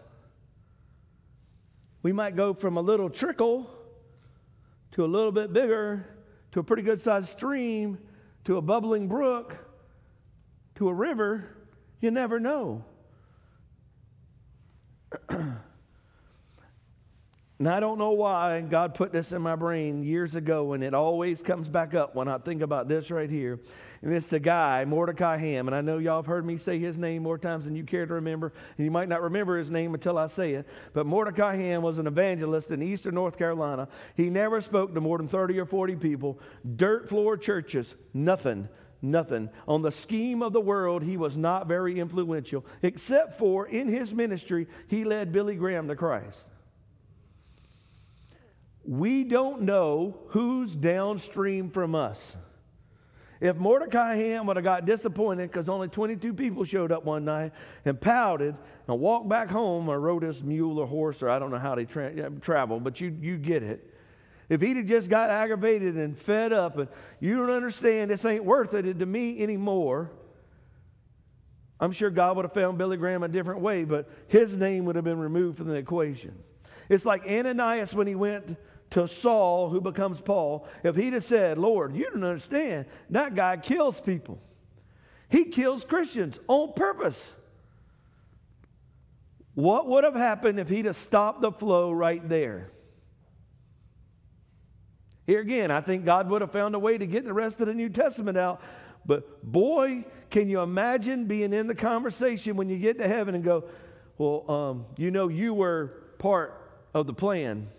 we 2.02 2.14
might 2.14 2.36
go 2.36 2.54
from 2.54 2.78
a 2.78 2.82
little 2.82 3.10
trickle 3.10 3.70
to 4.94 5.04
a 5.04 5.08
little 5.08 5.32
bit 5.32 5.52
bigger 5.52 6.06
to 6.54 6.60
a 6.60 6.64
pretty 6.64 6.84
good 6.84 7.02
sized 7.02 7.30
stream 7.30 7.98
to 8.46 8.58
a 8.58 8.62
bubbling 8.62 9.08
brook 9.08 9.58
to 10.76 10.88
a 10.88 10.94
river. 10.94 11.58
You 12.00 12.12
never 12.12 12.40
know. 12.40 12.86
And 17.58 17.70
I 17.70 17.80
don't 17.80 17.98
know 17.98 18.12
why 18.12 18.60
God 18.60 18.96
put 18.96 19.14
this 19.14 19.32
in 19.32 19.42
my 19.42 19.56
brain 19.56 20.04
years 20.04 20.36
ago, 20.36 20.74
and 20.74 20.84
it 20.84 20.94
always 20.94 21.42
comes 21.42 21.70
back 21.70 21.94
up 21.94 22.14
when 22.14 22.28
I 22.28 22.38
think 22.38 22.62
about 22.62 22.90
this 22.90 23.10
right 23.10 23.30
here. 23.30 23.62
And 24.02 24.14
it's 24.14 24.28
the 24.28 24.42
guy, 24.42 24.84
Mordecai 24.84 25.38
Ham. 25.38 25.70
And 25.70 25.76
I 25.76 25.80
know 25.80 25.98
y'all 25.98 26.18
have 26.18 26.26
heard 26.26 26.46
me 26.46 26.58
say 26.58 26.80
his 26.80 26.98
name 26.98 27.24
more 27.24 27.38
times 27.38 27.64
than 27.64 27.74
you 27.74 27.86
care 27.86 28.06
to 28.06 28.16
remember. 28.16 28.52
And 28.78 28.84
you 28.84 28.92
might 28.92 29.08
not 29.08 29.22
remember 29.22 29.58
his 29.58 29.72
name 29.72 29.94
until 29.94 30.18
I 30.18 30.28
say 30.28 30.56
it. 30.56 30.68
But 30.92 31.06
Mordecai 31.06 31.56
Ham 31.56 31.82
was 31.82 31.98
an 31.98 32.08
evangelist 32.08 32.72
in 32.72 32.84
eastern 32.84 33.16
North 33.16 33.38
Carolina. 33.38 33.88
He 34.18 34.30
never 34.30 34.60
spoke 34.60 34.94
to 34.94 35.00
more 35.00 35.18
than 35.18 35.30
30 35.30 35.58
or 35.58 35.66
40 35.66 35.96
people, 35.96 36.42
dirt 36.76 37.08
floor 37.08 37.38
churches, 37.38 37.96
nothing 38.14 38.68
nothing. 39.02 39.50
On 39.68 39.84
the 39.84 39.92
scheme 39.92 40.42
of 40.42 40.52
the 40.52 40.62
world, 40.62 41.04
he 41.04 41.16
was 41.16 41.38
not 41.38 41.68
very 41.68 42.00
influential, 42.00 42.66
except 42.82 43.38
for 43.38 43.68
in 43.68 43.88
his 43.88 44.12
ministry, 44.16 44.66
he 44.88 45.04
led 45.04 45.32
Billy 45.32 45.54
Graham 45.54 45.88
to 45.90 45.96
Christ 45.96 46.48
we 48.88 49.24
don't 49.24 49.62
know 49.62 50.18
who's 50.28 50.76
downstream 50.76 51.70
from 51.70 51.96
us. 51.96 52.36
If 53.42 53.58
Mordecai 53.58 54.16
Ham 54.16 54.48
would 54.48 54.56
have 54.56 54.64
got 54.64 54.86
disappointed 54.86 55.52
because 55.52 55.68
only 55.68 55.88
22 55.88 56.34
people 56.34 56.64
showed 56.64 56.92
up 56.92 57.04
one 57.04 57.26
night 57.26 57.52
and 57.84 58.00
pouted 58.00 58.56
and 58.88 59.00
walked 59.00 59.28
back 59.28 59.50
home 59.50 59.90
or 59.90 60.00
rode 60.00 60.24
his 60.24 60.44
mule 60.44 60.80
or 60.80 60.88
horse 60.88 61.22
or 61.22 61.30
I 61.30 61.40
don't 61.40 61.52
know 61.52 61.60
how 61.60 61.76
they 61.76 61.86
tra- 61.86 62.30
travel, 62.42 62.80
but 62.80 63.02
you, 63.02 63.16
you 63.20 63.38
get 63.38 63.62
it. 63.62 63.94
If 64.48 64.62
he'd 64.62 64.78
have 64.78 64.86
just 64.86 65.10
got 65.10 65.30
aggravated 65.30 65.96
and 65.96 66.18
fed 66.18 66.54
up 66.54 66.78
and 66.78 66.88
you 67.20 67.36
don't 67.36 67.50
understand, 67.50 68.12
this 68.12 68.24
ain't 68.26 68.46
worth 68.46 68.74
it 68.74 69.00
to 69.00 69.06
me 69.06 69.42
anymore, 69.42 70.12
I'm 71.80 71.92
sure 71.92 72.10
God 72.10 72.38
would 72.38 72.46
have 72.46 72.54
found 72.54 72.78
Billy 72.78 72.96
Graham 72.96 73.24
a 73.24 73.28
different 73.28 73.62
way, 73.62 73.84
but 73.84 74.10
his 74.28 74.58
name 74.58 74.86
would 74.86 74.96
have 74.96 75.04
been 75.04 75.20
removed 75.20 75.58
from 75.58 75.68
the 75.68 75.76
equation. 75.76 76.36
It's 76.88 77.06
like 77.06 77.28
Ananias 77.28 77.94
when 77.94 78.08
he 78.08 78.16
went 78.16 78.58
to 78.92 79.08
Saul, 79.08 79.70
who 79.70 79.82
becomes 79.82 80.22
Paul, 80.22 80.68
if 80.84 80.96
he'd 80.96 81.14
have 81.14 81.24
said, 81.24 81.58
Lord, 81.58 81.96
you 81.96 82.06
don't 82.06 82.24
understand, 82.24 82.86
that 83.10 83.36
guy 83.36 83.58
kills 83.58 84.00
people. 84.00 84.40
He 85.30 85.46
kills 85.46 85.84
Christians 85.84 86.40
on 86.48 86.74
purpose. 86.74 87.26
What 89.56 89.88
would 89.88 90.04
have 90.04 90.16
happened 90.16 90.60
if 90.60 90.70
he'd 90.70 90.86
have 90.86 90.96
stopped 90.96 91.42
the 91.42 91.52
flow 91.52 91.92
right 91.92 92.28
there? 92.28 92.72
Here 95.26 95.40
again, 95.40 95.72
I 95.72 95.82
think 95.82 96.06
God 96.06 96.30
would 96.30 96.42
have 96.42 96.52
found 96.52 96.76
a 96.76 96.80
way 96.80 96.98
to 96.98 97.08
get 97.08 97.26
the 97.26 97.34
rest 97.34 97.60
of 97.60 97.68
the 97.68 97.74
New 97.74 97.90
Testament 97.90 98.38
out. 98.38 98.62
But 99.06 99.44
boy, 99.44 100.06
can 100.30 100.50
you 100.50 100.62
imagine 100.62 101.26
being 101.26 101.54
in 101.54 101.68
the 101.68 101.76
conversation 101.76 102.56
when 102.58 102.70
you 102.70 102.78
get 102.78 102.98
to 103.00 103.08
heaven 103.08 103.34
and 103.34 103.44
go, 103.44 103.64
Well, 104.18 104.50
um, 104.50 104.86
you 104.98 105.10
know, 105.10 105.28
you 105.28 105.54
were 105.54 105.94
part 106.20 106.62
of 106.94 107.08
the 107.08 107.14
plan. 107.14 107.70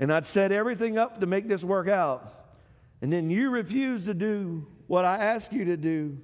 And 0.00 0.12
I'd 0.12 0.26
set 0.26 0.50
everything 0.50 0.98
up 0.98 1.20
to 1.20 1.26
make 1.26 1.46
this 1.46 1.62
work 1.62 1.86
out. 1.86 2.34
And 3.02 3.12
then 3.12 3.30
you 3.30 3.50
refused 3.50 4.06
to 4.06 4.14
do 4.14 4.66
what 4.86 5.04
I 5.04 5.18
asked 5.18 5.52
you 5.52 5.66
to 5.66 5.76
do, 5.76 6.18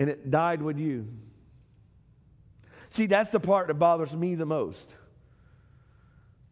and 0.00 0.10
it 0.10 0.30
died 0.30 0.60
with 0.60 0.78
you. 0.78 1.06
See, 2.90 3.06
that's 3.06 3.30
the 3.30 3.38
part 3.38 3.68
that 3.68 3.74
bothers 3.74 4.16
me 4.16 4.34
the 4.34 4.46
most. 4.46 4.94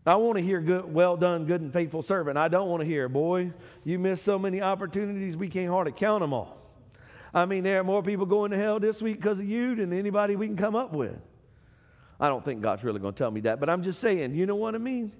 I 0.07 0.15
want 0.17 0.37
to 0.37 0.43
hear 0.43 0.61
good, 0.61 0.93
well 0.93 1.17
done, 1.17 1.47
good 1.47 1.61
and 1.61 1.73
faithful 1.73 2.03
servant. 2.03 2.39
I 2.39 2.47
don't 2.47 2.69
want 2.69 2.81
to 2.83 2.87
hear, 2.87 3.09
boy, 3.09 3.53
you 3.83 3.99
missed 3.99 4.23
so 4.23 4.39
many 4.39 4.63
opportunities, 4.63 5.37
we 5.37 5.49
can't 5.49 5.69
hardly 5.69 5.93
count 5.93 6.21
them 6.21 6.33
all. 6.33 6.57
I 7.35 7.45
mean, 7.45 7.65
there 7.65 7.81
are 7.81 7.85
more 7.85 8.03
people 8.03 8.25
going 8.25 8.53
to 8.53 8.57
hell 8.57 8.79
this 8.79 9.03
week 9.03 9.17
because 9.17 9.41
of 9.41 9.47
you 9.47 9.75
than 9.75 9.93
anybody 9.93 10.37
we 10.37 10.47
can 10.47 10.57
come 10.57 10.77
up 10.77 10.93
with. 10.93 11.17
I 12.21 12.29
don't 12.29 12.45
think 12.45 12.63
God's 12.63 12.85
really 12.85 13.01
going 13.01 13.15
to 13.15 13.19
tell 13.19 13.31
me 13.31 13.41
that, 13.41 13.59
but 13.59 13.69
I'm 13.69 13.83
just 13.83 14.01
saying, 14.01 14.35
you 14.35 14.47
know 14.47 14.55
what 14.55 14.75
I 14.75 14.79
mean? 14.79 15.13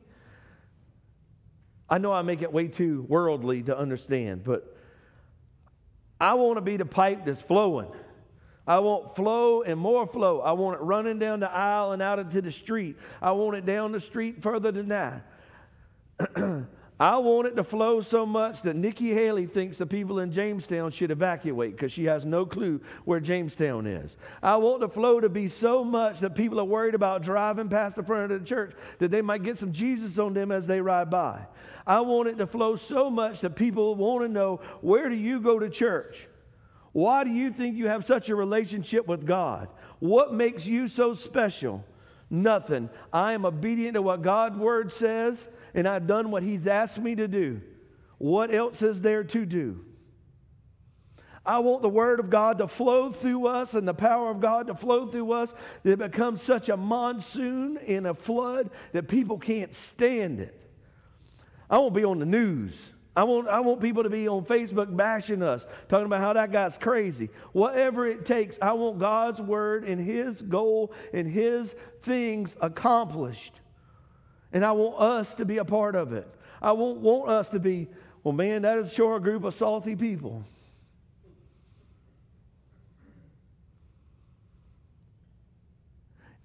I 1.89 1.99
know 1.99 2.13
I 2.13 2.23
make 2.23 2.43
it 2.43 2.53
way 2.53 2.69
too 2.69 3.07
worldly 3.09 3.63
to 3.65 3.79
understand, 3.79 4.43
but 4.45 4.77
I 6.21 6.35
want 6.35 6.57
to 6.57 6.61
be 6.61 6.77
the 6.77 6.85
pipe 6.85 7.25
that's 7.25 7.41
flowing. 7.41 7.91
I 8.67 8.81
want 8.81 9.15
flow 9.15 9.63
and 9.63 9.79
more 9.79 10.07
flow. 10.07 10.41
I 10.41 10.53
want 10.53 10.81
it 10.81 10.83
running 10.83 11.19
down 11.21 11.41
the 11.41 11.51
aisle 11.51 11.93
and 11.93 12.03
out 12.03 12.19
into 12.19 12.43
the 12.43 12.51
street. 12.51 12.97
I 13.23 13.31
want 13.33 13.57
it 13.57 13.65
down 13.65 13.93
the 13.93 14.01
street 14.01 14.43
further 14.43 14.73
than 14.73 14.89
that. 14.89 15.25
I 16.99 17.19
want 17.19 17.47
it 17.47 17.57
to 17.57 17.65
flow 17.65 18.01
so 18.01 18.25
much 18.25 18.63
that 18.63 18.75
Nikki 18.75 19.13
Haley 19.13 19.45
thinks 19.45 19.77
the 19.77 19.87
people 19.87 20.19
in 20.21 20.33
Jamestown 20.33 20.91
should 20.91 21.11
evacuate 21.11 21.73
because 21.73 21.93
she 21.93 22.07
has 22.07 22.25
no 22.25 22.47
clue 22.47 22.81
where 23.05 23.21
Jamestown 23.21 23.87
is. 23.87 24.17
I 24.43 24.57
want 24.57 24.81
the 24.81 24.89
flow 24.89 25.21
to 25.21 25.29
be 25.29 25.49
so 25.49 25.85
much 25.85 26.21
that 26.21 26.35
people 26.35 26.59
are 26.59 26.65
worried 26.65 26.95
about 26.95 27.23
driving 27.23 27.69
past 27.69 27.97
the 27.97 28.03
front 28.03 28.33
of 28.33 28.41
the 28.41 28.47
church 28.47 28.73
that 28.99 29.11
they 29.11 29.21
might 29.21 29.43
get 29.43 29.59
some 29.59 29.73
Jesus 29.73 30.19
on 30.19 30.33
them 30.33 30.51
as 30.51 30.67
they 30.67 30.81
ride 30.81 31.11
by. 31.11 31.47
I 31.87 32.01
want 32.01 32.29
it 32.29 32.39
to 32.39 32.47
flow 32.47 32.77
so 32.77 33.11
much 33.11 33.43
that 33.43 33.57
people 33.57 33.95
want 33.95 34.25
to 34.25 34.29
know 34.29 34.63
where 34.81 35.11
do 35.11 35.17
you 35.17 35.39
go 35.41 35.59
to 35.59 35.69
church? 35.69 36.27
Why 36.93 37.25
do 37.25 37.31
you 37.31 37.51
think 37.51 37.77
you 37.77 37.89
have 37.89 38.07
such 38.07 38.31
a 38.31 38.35
relationship 38.35 39.07
with 39.07 39.27
God? 39.27 39.69
What 39.99 40.33
makes 40.33 40.65
you 40.65 40.89
so 40.89 41.13
special? 41.13 41.85
Nothing. 42.29 42.91
I 43.13 43.33
am 43.33 43.45
obedient 43.45 43.95
to 43.95 44.03
what 44.03 44.23
God's 44.23 44.57
word 44.57 44.93
says 44.93 45.49
and 45.77 45.87
I've 45.87 46.07
done 46.07 46.31
what 46.31 46.43
He's 46.43 46.67
asked 46.67 46.99
me 46.99 47.15
to 47.15 47.29
do. 47.29 47.61
What 48.19 48.53
else 48.53 48.83
is 48.83 49.03
there 49.03 49.23
to 49.25 49.45
do? 49.45 49.85
I 51.45 51.59
want 51.59 51.83
the 51.83 51.89
Word 51.89 52.19
of 52.19 52.31
God 52.31 52.59
to 52.59 52.67
flow 52.67 53.13
through 53.13 53.47
us 53.47 53.75
and 53.75 53.87
the 53.87 53.95
power 53.95 54.31
of 54.31 54.41
God 54.41 54.67
to 54.67 54.75
flow 54.75 55.07
through 55.07 55.33
us 55.33 55.55
that 55.85 55.93
it 55.93 55.99
becomes 55.99 56.43
such 56.43 56.69
a 56.71 56.77
monsoon 56.77 57.77
and 57.87 58.07
a 58.07 58.15
flood 58.15 58.71
that 58.93 59.07
people 59.07 59.39
can't 59.39 59.75
stand 59.75 60.41
it. 60.41 60.59
I 61.71 61.79
won't 61.79 61.95
be 61.95 62.05
on 62.05 62.19
the 62.19 62.27
news. 62.27 62.75
I 63.17 63.25
want, 63.25 63.49
I 63.49 63.61
want 63.61 63.81
people 63.81 64.03
to 64.03 64.11
be 64.11 64.29
on 64.29 64.45
Facebook 64.45 64.95
bashing 64.95 65.43
us, 65.43 65.67
talking 65.89 66.05
about 66.05 66.21
how 66.21 66.35
that 66.35 66.53
guy's 66.53 66.77
crazy. 66.77 67.31
Whatever 67.53 68.07
it 68.07 68.27
takes, 68.27 68.59
I 68.61 68.75
want 68.75 68.99
God's 68.99 69.41
word 69.41 69.85
and 69.85 69.99
His 69.99 70.43
goal 70.43 70.93
and 71.15 71.27
His 71.27 71.75
things 72.03 72.57
accomplished. 72.61 73.55
And 74.53 74.63
I 74.63 74.73
want 74.73 75.01
us 75.01 75.35
to 75.37 75.47
be 75.47 75.57
a 75.57 75.65
part 75.65 75.97
of 75.97 76.13
it. 76.13 76.29
I 76.61 76.73
won't 76.73 76.99
want 76.99 77.31
us 77.31 77.49
to 77.51 77.59
be, 77.59 77.89
well, 78.23 78.35
man, 78.35 78.63
that 78.63 78.77
is 78.79 78.93
sure 78.93 79.17
a 79.17 79.21
group 79.21 79.45
of 79.45 79.55
salty 79.55 79.97
people. 79.97 80.45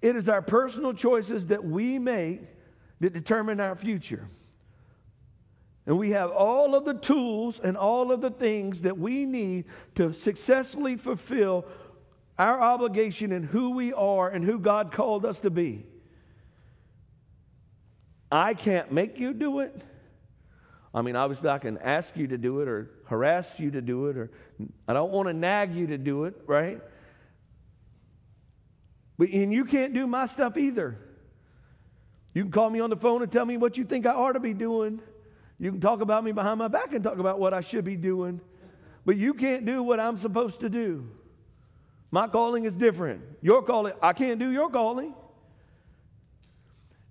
It 0.00 0.16
is 0.16 0.26
our 0.28 0.42
personal 0.42 0.94
choices 0.94 1.48
that 1.48 1.62
we 1.62 1.98
make 1.98 2.40
that 3.00 3.12
determine 3.12 3.60
our 3.60 3.76
future. 3.76 4.26
And 5.86 5.98
we 5.98 6.10
have 6.10 6.30
all 6.30 6.74
of 6.74 6.84
the 6.84 6.94
tools 6.94 7.60
and 7.62 7.76
all 7.76 8.12
of 8.12 8.20
the 8.20 8.30
things 8.30 8.82
that 8.82 8.98
we 8.98 9.26
need 9.26 9.64
to 9.96 10.12
successfully 10.12 10.96
fulfill 10.96 11.64
our 12.38 12.60
obligation 12.60 13.32
and 13.32 13.44
who 13.44 13.70
we 13.70 13.92
are 13.92 14.28
and 14.28 14.44
who 14.44 14.58
God 14.58 14.92
called 14.92 15.26
us 15.26 15.40
to 15.40 15.50
be. 15.50 15.84
I 18.30 18.54
can't 18.54 18.92
make 18.92 19.18
you 19.18 19.34
do 19.34 19.60
it. 19.60 19.82
I 20.94 21.02
mean, 21.02 21.16
obviously, 21.16 21.48
I 21.48 21.58
can 21.58 21.78
ask 21.78 22.16
you 22.16 22.26
to 22.28 22.38
do 22.38 22.60
it 22.60 22.68
or 22.68 22.90
harass 23.06 23.58
you 23.58 23.70
to 23.72 23.80
do 23.80 24.06
it, 24.06 24.16
or 24.16 24.30
I 24.86 24.92
don't 24.92 25.10
want 25.10 25.28
to 25.28 25.32
nag 25.32 25.74
you 25.74 25.88
to 25.88 25.98
do 25.98 26.24
it, 26.24 26.34
right? 26.46 26.80
But, 29.18 29.30
and 29.30 29.52
you 29.52 29.64
can't 29.64 29.94
do 29.94 30.06
my 30.06 30.26
stuff 30.26 30.56
either. 30.56 30.98
You 32.34 32.42
can 32.44 32.52
call 32.52 32.70
me 32.70 32.80
on 32.80 32.90
the 32.90 32.96
phone 32.96 33.22
and 33.22 33.30
tell 33.30 33.44
me 33.44 33.56
what 33.56 33.76
you 33.76 33.84
think 33.84 34.06
I 34.06 34.12
ought 34.12 34.32
to 34.32 34.40
be 34.40 34.54
doing. 34.54 35.00
You 35.62 35.70
can 35.70 35.80
talk 35.80 36.00
about 36.00 36.24
me 36.24 36.32
behind 36.32 36.58
my 36.58 36.66
back 36.66 36.92
and 36.92 37.04
talk 37.04 37.18
about 37.18 37.38
what 37.38 37.54
I 37.54 37.60
should 37.60 37.84
be 37.84 37.94
doing. 37.94 38.40
But 39.06 39.16
you 39.16 39.32
can't 39.32 39.64
do 39.64 39.80
what 39.80 40.00
I'm 40.00 40.16
supposed 40.16 40.58
to 40.60 40.68
do. 40.68 41.08
My 42.10 42.26
calling 42.26 42.64
is 42.64 42.74
different. 42.74 43.22
Your 43.42 43.62
calling, 43.62 43.92
I 44.02 44.12
can't 44.12 44.40
do 44.40 44.50
your 44.50 44.68
calling. 44.68 45.14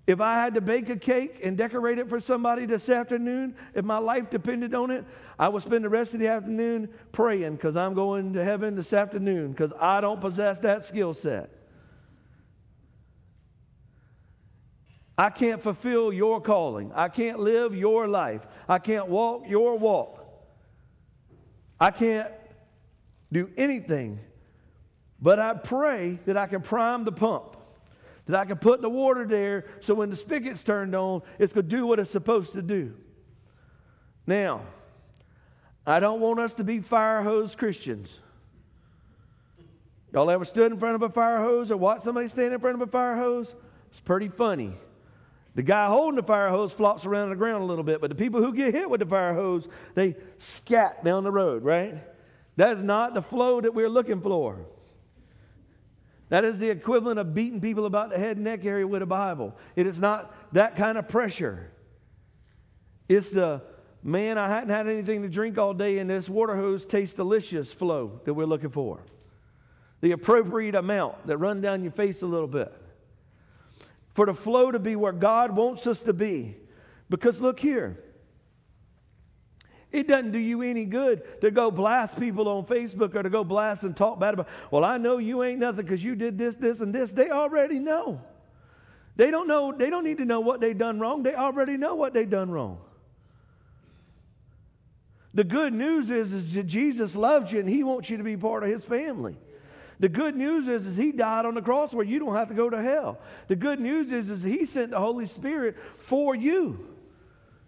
If 0.05 0.19
I 0.19 0.33
had 0.33 0.55
to 0.55 0.61
bake 0.61 0.89
a 0.89 0.97
cake 0.97 1.39
and 1.41 1.57
decorate 1.57 1.97
it 1.97 2.09
for 2.09 2.19
somebody 2.19 2.65
this 2.65 2.89
afternoon, 2.89 3.55
if 3.73 3.85
my 3.85 3.99
life 3.99 4.29
depended 4.29 4.75
on 4.75 4.91
it, 4.91 5.05
I 5.39 5.47
would 5.47 5.63
spend 5.63 5.85
the 5.85 5.89
rest 5.89 6.13
of 6.13 6.19
the 6.19 6.27
afternoon 6.27 6.89
praying 7.13 7.55
because 7.55 7.77
I'm 7.77 7.93
going 7.93 8.33
to 8.33 8.43
heaven 8.43 8.75
this 8.75 8.91
afternoon 8.91 9.51
because 9.51 9.71
I 9.79 10.01
don't 10.01 10.19
possess 10.19 10.59
that 10.59 10.83
skill 10.83 11.13
set. 11.13 11.60
I 15.17 15.29
can't 15.29 15.61
fulfill 15.61 16.11
your 16.11 16.41
calling. 16.41 16.91
I 16.95 17.09
can't 17.09 17.39
live 17.39 17.75
your 17.75 18.07
life. 18.07 18.45
I 18.67 18.79
can't 18.79 19.07
walk 19.07 19.43
your 19.47 19.77
walk. 19.77 20.21
I 21.79 21.91
can't 21.91 22.31
do 23.31 23.49
anything, 23.57 24.19
but 25.19 25.39
I 25.39 25.53
pray 25.53 26.19
that 26.25 26.37
I 26.37 26.45
can 26.47 26.61
prime 26.61 27.05
the 27.05 27.11
pump, 27.11 27.57
that 28.27 28.39
I 28.39 28.45
can 28.45 28.57
put 28.57 28.81
the 28.81 28.89
water 28.89 29.25
there 29.25 29.65
so 29.79 29.95
when 29.95 30.09
the 30.09 30.15
spigot's 30.15 30.63
turned 30.63 30.93
on, 30.93 31.21
it's 31.39 31.53
going 31.53 31.67
to 31.67 31.75
do 31.75 31.87
what 31.87 31.97
it's 31.97 32.11
supposed 32.11 32.53
to 32.53 32.61
do. 32.61 32.93
Now, 34.27 34.61
I 35.87 35.99
don't 35.99 36.19
want 36.19 36.39
us 36.39 36.53
to 36.55 36.63
be 36.63 36.79
fire 36.79 37.23
hose 37.23 37.55
Christians. 37.55 38.19
Y'all 40.13 40.29
ever 40.29 40.45
stood 40.45 40.71
in 40.71 40.77
front 40.77 40.95
of 40.95 41.01
a 41.01 41.09
fire 41.09 41.39
hose 41.39 41.71
or 41.71 41.77
watched 41.77 42.03
somebody 42.03 42.27
stand 42.27 42.53
in 42.53 42.59
front 42.59 42.75
of 42.75 42.87
a 42.87 42.91
fire 42.91 43.15
hose? 43.15 43.55
It's 43.89 43.99
pretty 43.99 44.27
funny. 44.27 44.73
The 45.55 45.63
guy 45.63 45.87
holding 45.87 46.15
the 46.15 46.23
fire 46.23 46.49
hose 46.49 46.71
flops 46.71 47.05
around 47.05 47.29
the 47.29 47.35
ground 47.35 47.63
a 47.63 47.65
little 47.65 47.83
bit, 47.83 47.99
but 47.99 48.09
the 48.09 48.15
people 48.15 48.41
who 48.41 48.53
get 48.53 48.73
hit 48.73 48.89
with 48.89 49.01
the 49.01 49.05
fire 49.05 49.33
hose, 49.33 49.67
they 49.95 50.15
scat 50.37 51.03
down 51.03 51.23
the 51.23 51.31
road, 51.31 51.63
right? 51.63 51.97
That 52.55 52.71
is 52.71 52.83
not 52.83 53.13
the 53.13 53.21
flow 53.21 53.59
that 53.59 53.73
we're 53.73 53.89
looking 53.89 54.21
for. 54.21 54.65
That 56.29 56.45
is 56.45 56.59
the 56.59 56.69
equivalent 56.69 57.19
of 57.19 57.33
beating 57.33 57.59
people 57.59 57.85
about 57.85 58.11
the 58.11 58.17
head 58.17 58.37
and 58.37 58.45
neck 58.45 58.63
area 58.63 58.87
with 58.87 59.01
a 59.01 59.05
Bible. 59.05 59.57
It 59.75 59.85
is 59.85 59.99
not 59.99 60.33
that 60.53 60.77
kind 60.77 60.97
of 60.97 61.09
pressure. 61.09 61.69
It's 63.09 63.31
the 63.31 63.61
man, 64.01 64.37
I 64.37 64.47
hadn't 64.47 64.69
had 64.69 64.87
anything 64.87 65.23
to 65.23 65.29
drink 65.29 65.57
all 65.57 65.73
day, 65.73 65.97
and 65.97 66.09
this 66.09 66.29
water 66.29 66.55
hose 66.55 66.85
tastes 66.85 67.15
delicious 67.15 67.73
flow 67.73 68.21
that 68.23 68.33
we're 68.33 68.45
looking 68.45 68.69
for. 68.69 69.01
The 69.99 70.13
appropriate 70.13 70.75
amount 70.75 71.27
that 71.27 71.37
run 71.37 71.59
down 71.59 71.83
your 71.83 71.91
face 71.91 72.21
a 72.21 72.25
little 72.25 72.47
bit 72.47 72.73
for 74.13 74.25
the 74.25 74.33
flow 74.33 74.71
to 74.71 74.79
be 74.79 74.95
where 74.95 75.11
God 75.11 75.55
wants 75.55 75.87
us 75.87 76.01
to 76.01 76.13
be. 76.13 76.57
Because 77.09 77.39
look 77.39 77.59
here, 77.59 78.01
it 79.91 80.07
doesn't 80.07 80.31
do 80.31 80.39
you 80.39 80.61
any 80.61 80.85
good 80.85 81.41
to 81.41 81.51
go 81.51 81.69
blast 81.69 82.17
people 82.17 82.47
on 82.47 82.65
Facebook 82.65 83.13
or 83.13 83.23
to 83.23 83.29
go 83.29 83.43
blast 83.43 83.83
and 83.83 83.95
talk 83.95 84.19
bad 84.19 84.33
about, 84.33 84.47
well, 84.69 84.85
I 84.85 84.97
know 84.97 85.17
you 85.17 85.43
ain't 85.43 85.59
nothing 85.59 85.85
because 85.85 86.03
you 86.03 86.15
did 86.15 86.37
this, 86.37 86.55
this, 86.55 86.79
and 86.79 86.95
this. 86.95 87.11
They 87.11 87.29
already 87.29 87.79
know. 87.79 88.21
They 89.17 89.29
don't 89.29 89.47
know, 89.47 89.73
they 89.73 89.89
don't 89.89 90.05
need 90.05 90.19
to 90.19 90.25
know 90.25 90.39
what 90.39 90.61
they 90.61 90.73
done 90.73 90.99
wrong. 90.99 91.23
They 91.23 91.35
already 91.35 91.75
know 91.75 91.95
what 91.95 92.13
they 92.13 92.25
done 92.25 92.49
wrong. 92.49 92.79
The 95.33 95.43
good 95.43 95.73
news 95.73 96.09
is, 96.09 96.33
is 96.33 96.53
that 96.53 96.67
Jesus 96.67 97.15
loves 97.15 97.51
you 97.51 97.59
and 97.59 97.69
he 97.69 97.83
wants 97.83 98.09
you 98.09 98.17
to 98.17 98.23
be 98.23 98.37
part 98.37 98.63
of 98.63 98.69
his 98.69 98.85
family. 98.85 99.37
The 100.01 100.09
good 100.09 100.35
news 100.35 100.67
is, 100.67 100.87
is 100.87 100.97
he 100.97 101.11
died 101.11 101.45
on 101.45 101.53
the 101.53 101.61
cross 101.61 101.93
where 101.93 102.03
you 102.03 102.17
don't 102.17 102.33
have 102.33 102.47
to 102.47 102.55
go 102.55 102.71
to 102.71 102.81
hell. 102.81 103.19
The 103.47 103.55
good 103.55 103.79
news 103.79 104.11
is, 104.11 104.31
is 104.31 104.41
he 104.41 104.65
sent 104.65 104.91
the 104.91 104.99
Holy 104.99 105.27
Spirit 105.27 105.77
for 105.97 106.35
you 106.35 106.87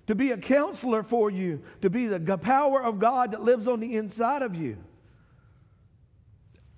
to 0.07 0.15
be 0.15 0.31
a 0.31 0.37
counselor 0.37 1.03
for 1.03 1.29
you, 1.29 1.61
to 1.83 1.91
be 1.91 2.07
the 2.07 2.19
power 2.39 2.83
of 2.83 2.97
God 2.97 3.33
that 3.33 3.43
lives 3.43 3.67
on 3.67 3.79
the 3.79 3.95
inside 3.95 4.41
of 4.41 4.55
you. 4.55 4.77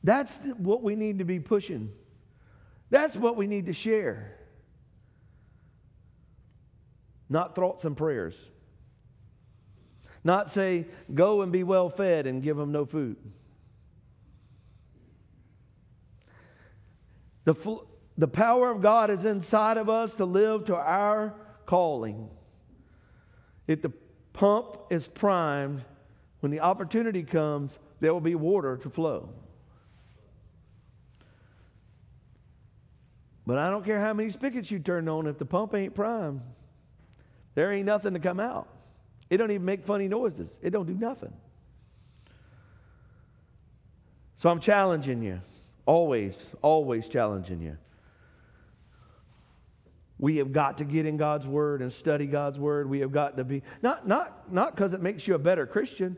That's 0.04 0.38
what 0.58 0.84
we 0.84 0.98
need 0.98 1.20
to 1.20 1.26
be 1.26 1.40
pushing. 1.40 1.90
That's 2.90 3.16
what 3.16 3.38
we 3.38 3.48
need 3.48 3.68
to 3.68 3.74
share. 3.74 4.38
Not 7.30 7.56
thoughts 7.56 7.86
and 7.86 7.96
prayers. 7.96 8.38
Not 10.22 10.50
say, 10.50 10.86
go 11.14 11.44
and 11.44 11.52
be 11.54 11.64
well 11.64 11.90
fed 11.90 12.28
and 12.28 12.44
give 12.44 12.58
them 12.58 12.74
no 12.74 12.86
food. 12.86 13.16
The, 17.46 17.80
the 18.18 18.28
power 18.28 18.72
of 18.72 18.82
God 18.82 19.10
is 19.10 19.24
inside 19.24 19.78
of 19.78 19.90
us 19.90 20.16
to 20.16 20.26
live 20.26 20.66
to 20.66 20.76
our 20.76 21.34
calling. 21.66 22.30
If 23.68 23.82
the 23.82 23.92
pump 24.34 24.78
is 24.90 25.08
primed, 25.08 25.84
when 26.42 26.52
the 26.52 26.60
opportunity 26.60 27.24
comes, 27.24 27.78
there 28.00 28.14
will 28.14 28.22
be 28.22 28.36
water 28.36 28.78
to 28.78 28.90
flow. 28.90 29.30
But 33.48 33.60
I 33.60 33.70
don't 33.70 33.86
care 33.86 34.00
how 34.00 34.14
many 34.14 34.32
spigots 34.32 34.72
you 34.72 34.80
turn 34.80 35.08
on, 35.08 35.28
if 35.28 35.38
the 35.38 35.46
pump 35.46 35.76
ain't 35.76 35.94
primed, 35.94 36.42
there 37.54 37.72
ain't 37.72 37.86
nothing 37.86 38.14
to 38.14 38.20
come 38.20 38.40
out. 38.40 38.68
It 39.30 39.38
don't 39.38 39.52
even 39.52 39.66
make 39.66 39.86
funny 39.86 40.08
noises. 40.08 40.60
It 40.62 40.72
don't 40.72 40.86
do 40.86 40.94
nothing. 40.94 41.34
So 44.38 44.50
I'm 44.50 44.60
challenging 44.60 45.24
you. 45.24 45.42
Always, 45.86 46.38
always 46.62 47.08
challenging 47.08 47.62
you. 47.62 47.78
We 50.18 50.38
have 50.38 50.52
got 50.52 50.78
to 50.78 50.86
get 50.86 51.06
in 51.06 51.18
God's 51.18 51.48
word 51.48 51.82
and 51.82 51.92
study 51.92 52.26
God's 52.26 52.58
word. 52.58 52.90
We 52.90 53.02
have 53.02 53.12
got 53.12 53.38
to 53.38 53.44
be 53.44 53.64
not 53.82 54.08
not 54.08 54.52
not 54.52 54.76
because 54.76 54.94
it 54.94 55.02
makes 55.02 55.28
you 55.28 55.36
a 55.36 55.40
better 55.40 55.68
Christian, 55.68 56.18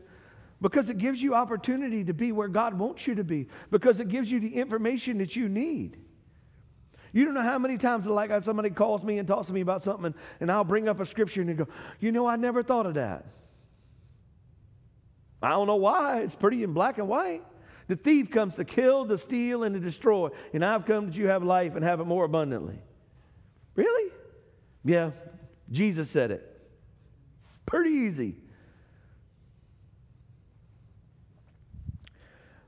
because 0.60 0.88
it 0.88 0.98
gives 0.98 1.22
you 1.22 1.34
opportunity 1.34 2.04
to 2.04 2.14
be 2.14 2.32
where 2.32 2.48
God 2.48 2.74
wants 2.78 3.06
you 3.06 3.16
to 3.16 3.24
be, 3.24 3.48
because 3.70 3.98
it 4.00 4.08
gives 4.08 4.30
you 4.30 4.40
the 4.40 4.54
information 4.54 5.18
that 5.18 5.34
you 5.34 5.48
need. 5.48 5.96
You 7.12 7.24
don't 7.24 7.34
know 7.34 7.42
how 7.42 7.58
many 7.58 7.78
times, 7.78 8.06
like 8.06 8.30
somebody 8.42 8.70
calls 8.70 9.02
me 9.02 9.18
and 9.18 9.26
talks 9.26 9.48
to 9.48 9.52
me 9.52 9.60
about 9.60 9.82
something, 9.82 10.06
and, 10.06 10.14
and 10.40 10.52
I'll 10.52 10.64
bring 10.64 10.88
up 10.88 11.00
a 11.00 11.06
scripture 11.06 11.40
and 11.40 11.50
they 11.50 11.54
go, 11.54 11.66
You 11.98 12.12
know, 12.12 12.26
I 12.26 12.36
never 12.36 12.62
thought 12.62 12.86
of 12.86 12.94
that. 12.94 13.26
I 15.42 15.50
don't 15.50 15.66
know 15.66 15.76
why. 15.76 16.20
It's 16.20 16.34
pretty 16.34 16.62
in 16.62 16.72
black 16.72 16.98
and 16.98 17.08
white. 17.08 17.42
The 17.88 17.96
thief 17.96 18.30
comes 18.30 18.54
to 18.56 18.64
kill, 18.64 19.06
to 19.06 19.18
steal, 19.18 19.64
and 19.64 19.74
to 19.74 19.80
destroy. 19.80 20.28
And 20.52 20.64
I've 20.64 20.84
come 20.84 21.06
that 21.06 21.16
you 21.16 21.28
have 21.28 21.42
life 21.42 21.74
and 21.74 21.84
have 21.84 22.00
it 22.00 22.04
more 22.04 22.24
abundantly. 22.24 22.78
Really? 23.74 24.12
Yeah, 24.84 25.10
Jesus 25.70 26.10
said 26.10 26.30
it. 26.30 26.44
Pretty 27.64 27.90
easy. 27.90 28.36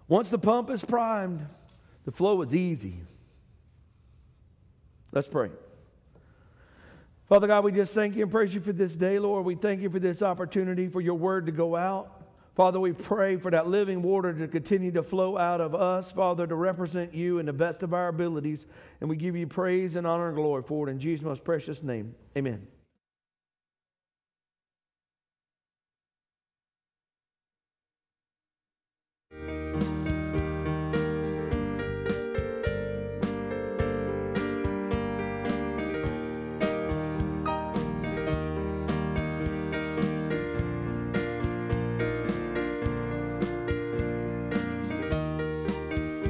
Once 0.09 0.31
the 0.31 0.39
pump 0.39 0.71
is 0.71 0.85
primed, 0.85 1.47
the 2.05 2.11
flow 2.11 2.43
is 2.43 2.55
easy. 2.55 3.01
Let's 5.13 5.29
pray. 5.29 5.51
Father 7.29 7.47
God, 7.47 7.63
we 7.63 7.73
just 7.73 7.95
thank 7.95 8.17
you 8.17 8.23
and 8.23 8.33
praise 8.33 8.53
you 8.55 8.61
for 8.61 8.73
this 8.73 8.97
day, 8.97 9.19
Lord. 9.19 9.45
We 9.45 9.55
thank 9.55 9.83
you 9.83 9.91
for 9.91 10.01
this 10.01 10.21
opportunity 10.21 10.89
for 10.89 11.01
your 11.01 11.15
word 11.15 11.47
to 11.47 11.53
go 11.53 11.77
out. 11.77 12.20
Father, 12.55 12.81
we 12.81 12.93
pray 12.93 13.37
for 13.37 13.51
that 13.51 13.69
living 13.69 14.03
water 14.03 14.33
to 14.33 14.49
continue 14.49 14.91
to 14.93 15.03
flow 15.03 15.39
out 15.39 15.61
of 15.61 15.75
us, 15.75 16.11
Father, 16.11 16.47
to 16.47 16.55
represent 16.55 17.15
you 17.15 17.39
in 17.39 17.47
the 17.47 17.53
best 17.53 17.83
of 17.83 17.95
our 17.95 18.09
abilities. 18.09 18.67
And 19.01 19.09
we 19.09 19.17
give 19.17 19.37
you 19.37 19.47
praise 19.47 19.97
and 19.97 20.07
honor 20.07 20.29
and 20.29 20.37
glory 20.37 20.63
for 20.63 20.89
it 20.89 20.91
in 20.91 20.99
Jesus' 20.99 21.25
most 21.25 21.45
precious 21.45 21.83
name. 21.83 22.15
Amen. 22.37 22.67